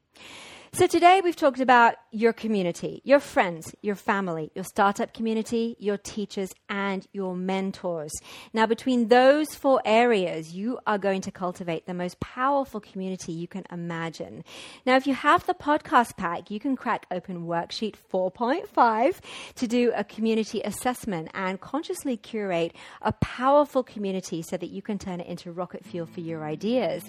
So 0.76 0.86
today 0.86 1.22
we've 1.24 1.34
talked 1.34 1.60
about 1.60 1.94
your 2.10 2.34
community, 2.34 3.00
your 3.02 3.18
friends, 3.18 3.74
your 3.80 3.94
family, 3.94 4.50
your 4.54 4.64
startup 4.64 5.14
community, 5.14 5.74
your 5.78 5.96
teachers, 5.96 6.52
and 6.68 7.06
your 7.14 7.34
mentors. 7.34 8.12
Now, 8.52 8.66
between 8.66 9.08
those 9.08 9.54
four 9.54 9.80
areas, 9.86 10.52
you 10.52 10.78
are 10.86 10.98
going 10.98 11.22
to 11.22 11.30
cultivate 11.30 11.86
the 11.86 11.94
most 11.94 12.20
powerful 12.20 12.80
community 12.80 13.32
you 13.32 13.48
can 13.48 13.64
imagine. 13.72 14.44
Now, 14.84 14.96
if 14.96 15.06
you 15.06 15.14
have 15.14 15.46
the 15.46 15.54
podcast 15.54 16.18
pack, 16.18 16.50
you 16.50 16.60
can 16.60 16.76
crack 16.76 17.06
open 17.10 17.46
worksheet 17.46 17.94
4.5 18.12 19.20
to 19.54 19.66
do 19.66 19.92
a 19.96 20.04
community 20.04 20.60
assessment 20.62 21.30
and 21.32 21.58
consciously 21.58 22.18
curate 22.18 22.76
a 23.00 23.12
powerful 23.12 23.82
community 23.82 24.42
so 24.42 24.58
that 24.58 24.68
you 24.68 24.82
can 24.82 24.98
turn 24.98 25.20
it 25.20 25.26
into 25.26 25.52
rocket 25.52 25.86
fuel 25.86 26.04
for 26.04 26.20
your 26.20 26.44
ideas. 26.44 27.02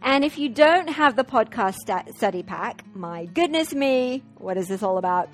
And 0.00 0.24
if 0.24 0.38
you 0.38 0.48
don't 0.48 0.88
have 0.88 1.16
the 1.16 1.24
podcast 1.24 1.74
study 2.16 2.42
pack, 2.42 2.82
my 2.94 3.09
goodness 3.34 3.74
me, 3.74 4.22
what 4.36 4.56
is 4.56 4.68
this 4.68 4.82
all 4.82 4.96
about? 4.96 5.28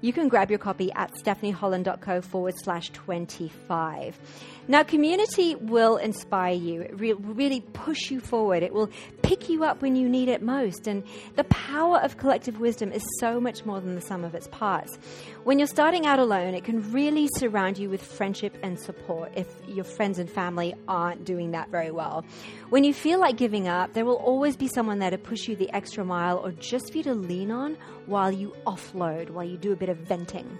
You 0.00 0.12
can 0.12 0.28
grab 0.28 0.50
your 0.50 0.58
copy 0.58 0.92
at 0.92 1.12
stephanieholland.co 1.14 2.20
forward 2.20 2.54
slash 2.62 2.90
25. 2.90 4.18
Now, 4.68 4.82
community 4.82 5.54
will 5.54 5.96
inspire 5.96 6.54
you. 6.54 6.82
It 6.82 6.98
will 6.98 7.34
really 7.34 7.60
push 7.60 8.10
you 8.10 8.18
forward. 8.18 8.64
It 8.64 8.72
will 8.72 8.90
pick 9.22 9.48
you 9.48 9.62
up 9.62 9.80
when 9.80 9.94
you 9.94 10.08
need 10.08 10.28
it 10.28 10.42
most. 10.42 10.88
And 10.88 11.04
the 11.36 11.44
power 11.44 11.98
of 11.98 12.16
collective 12.16 12.58
wisdom 12.58 12.90
is 12.90 13.04
so 13.20 13.38
much 13.38 13.64
more 13.64 13.80
than 13.80 13.94
the 13.94 14.00
sum 14.00 14.24
of 14.24 14.34
its 14.34 14.48
parts. 14.48 14.98
When 15.44 15.60
you're 15.60 15.68
starting 15.68 16.04
out 16.04 16.18
alone, 16.18 16.54
it 16.54 16.64
can 16.64 16.92
really 16.92 17.28
surround 17.36 17.78
you 17.78 17.88
with 17.88 18.02
friendship 18.02 18.58
and 18.64 18.78
support 18.78 19.32
if 19.36 19.46
your 19.68 19.84
friends 19.84 20.18
and 20.18 20.28
family 20.28 20.74
aren't 20.88 21.24
doing 21.24 21.52
that 21.52 21.70
very 21.70 21.92
well. 21.92 22.24
When 22.70 22.82
you 22.82 22.92
feel 22.92 23.20
like 23.20 23.36
giving 23.36 23.68
up, 23.68 23.92
there 23.92 24.04
will 24.04 24.16
always 24.16 24.56
be 24.56 24.66
someone 24.66 24.98
there 24.98 25.10
to 25.10 25.18
push 25.18 25.46
you 25.46 25.54
the 25.54 25.72
extra 25.72 26.04
mile 26.04 26.38
or 26.38 26.50
just 26.50 26.90
for 26.90 26.98
you 26.98 27.04
to 27.04 27.14
lean 27.14 27.52
on 27.52 27.76
while 28.06 28.32
you 28.32 28.52
offload, 28.66 29.30
while 29.30 29.44
you 29.44 29.56
do 29.56 29.70
a 29.70 29.76
bit 29.76 29.88
of 29.88 29.98
venting. 29.98 30.58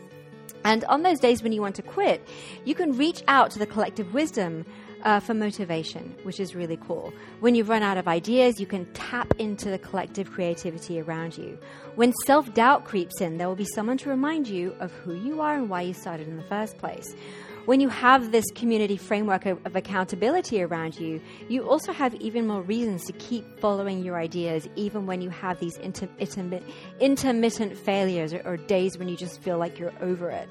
And 0.66 0.82
on 0.86 1.02
those 1.02 1.20
days 1.20 1.44
when 1.44 1.52
you 1.52 1.60
want 1.60 1.76
to 1.76 1.82
quit, 1.82 2.26
you 2.64 2.74
can 2.74 2.96
reach 2.96 3.22
out 3.28 3.52
to 3.52 3.58
the 3.60 3.66
collective 3.66 4.12
wisdom 4.12 4.66
uh, 5.04 5.20
for 5.20 5.32
motivation, 5.32 6.12
which 6.24 6.40
is 6.40 6.56
really 6.56 6.76
cool. 6.76 7.12
When 7.38 7.54
you 7.54 7.62
run 7.62 7.84
out 7.84 7.98
of 7.98 8.08
ideas, 8.08 8.58
you 8.58 8.66
can 8.66 8.84
tap 8.92 9.32
into 9.38 9.70
the 9.70 9.78
collective 9.78 10.32
creativity 10.32 11.00
around 11.00 11.38
you. 11.38 11.56
When 11.94 12.12
self 12.24 12.52
doubt 12.52 12.84
creeps 12.84 13.20
in, 13.20 13.38
there 13.38 13.46
will 13.46 13.54
be 13.54 13.68
someone 13.76 13.96
to 13.98 14.08
remind 14.08 14.48
you 14.48 14.74
of 14.80 14.90
who 14.90 15.14
you 15.14 15.40
are 15.40 15.54
and 15.54 15.70
why 15.70 15.82
you 15.82 15.94
started 15.94 16.26
in 16.26 16.36
the 16.36 16.42
first 16.42 16.78
place 16.78 17.14
when 17.66 17.80
you 17.80 17.88
have 17.88 18.32
this 18.32 18.44
community 18.54 18.96
framework 18.96 19.44
of, 19.44 19.58
of, 19.66 19.74
accountability 19.74 20.62
around 20.62 20.98
you, 20.98 21.20
you 21.48 21.68
also 21.68 21.92
have 21.92 22.14
even 22.14 22.46
more 22.46 22.62
reasons 22.62 23.04
to 23.04 23.12
keep 23.14 23.60
following 23.60 24.04
your 24.04 24.16
ideas, 24.16 24.68
even 24.76 25.04
when 25.04 25.20
you 25.20 25.30
have 25.30 25.58
these 25.58 25.76
inter- 25.78 26.08
intermittent, 26.18 26.72
intermittent 27.00 27.76
failures 27.76 28.32
or, 28.32 28.40
or 28.44 28.56
days 28.56 28.96
when 28.98 29.08
you 29.08 29.16
just 29.16 29.42
feel 29.42 29.58
like 29.58 29.78
you're 29.78 29.92
over 30.00 30.30
it. 30.30 30.48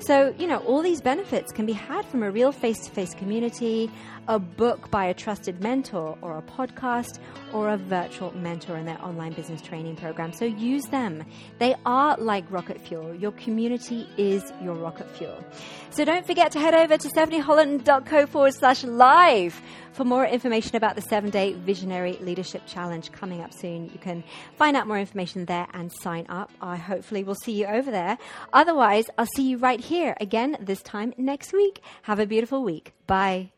So, 0.00 0.34
you 0.38 0.46
know, 0.46 0.58
all 0.58 0.82
these 0.82 1.00
benefits 1.00 1.52
can 1.52 1.66
be 1.66 1.72
had 1.72 2.04
from 2.04 2.22
a 2.22 2.30
real 2.30 2.52
face 2.52 2.80
to 2.80 2.90
face 2.90 3.14
community, 3.14 3.90
a 4.28 4.38
book 4.38 4.90
by 4.90 5.06
a 5.06 5.14
trusted 5.14 5.62
mentor, 5.62 6.18
or 6.20 6.36
a 6.36 6.42
podcast, 6.42 7.18
or 7.52 7.70
a 7.70 7.76
virtual 7.76 8.36
mentor 8.36 8.76
in 8.76 8.84
their 8.84 9.02
online 9.02 9.32
business 9.32 9.62
training 9.62 9.96
program. 9.96 10.32
So 10.32 10.44
use 10.44 10.84
them. 10.86 11.24
They 11.58 11.74
are 11.86 12.16
like 12.18 12.44
rocket 12.50 12.80
fuel. 12.80 13.14
Your 13.14 13.32
community 13.32 14.06
is 14.18 14.52
your 14.62 14.74
rocket 14.74 15.08
fuel. 15.16 15.42
So 15.90 16.04
don't 16.04 16.26
forget 16.26 16.52
to 16.56 16.62
head 16.62 16.74
over 16.74 16.96
to 16.96 17.08
stephanieholland.co 17.08 18.26
forward 18.26 18.54
slash 18.54 18.82
live 18.82 19.60
for 19.92 20.04
more 20.04 20.26
information 20.26 20.76
about 20.76 20.94
the 20.96 21.02
seven 21.02 21.30
day 21.30 21.52
visionary 21.52 22.18
leadership 22.20 22.62
challenge 22.66 23.12
coming 23.12 23.42
up 23.42 23.52
soon. 23.52 23.90
You 23.92 23.98
can 23.98 24.24
find 24.56 24.76
out 24.76 24.86
more 24.86 24.98
information 24.98 25.44
there 25.44 25.66
and 25.72 25.92
sign 25.92 26.26
up. 26.28 26.50
I 26.60 26.76
hopefully 26.76 27.24
will 27.24 27.34
see 27.34 27.52
you 27.52 27.66
over 27.66 27.90
there. 27.90 28.16
Otherwise, 28.52 29.06
I'll 29.18 29.28
see 29.36 29.48
you 29.48 29.58
right 29.58 29.80
here 29.80 30.16
again 30.20 30.56
this 30.60 30.82
time 30.82 31.12
next 31.16 31.52
week. 31.52 31.80
Have 32.02 32.20
a 32.20 32.26
beautiful 32.26 32.62
week. 32.62 32.92
Bye. 33.06 33.55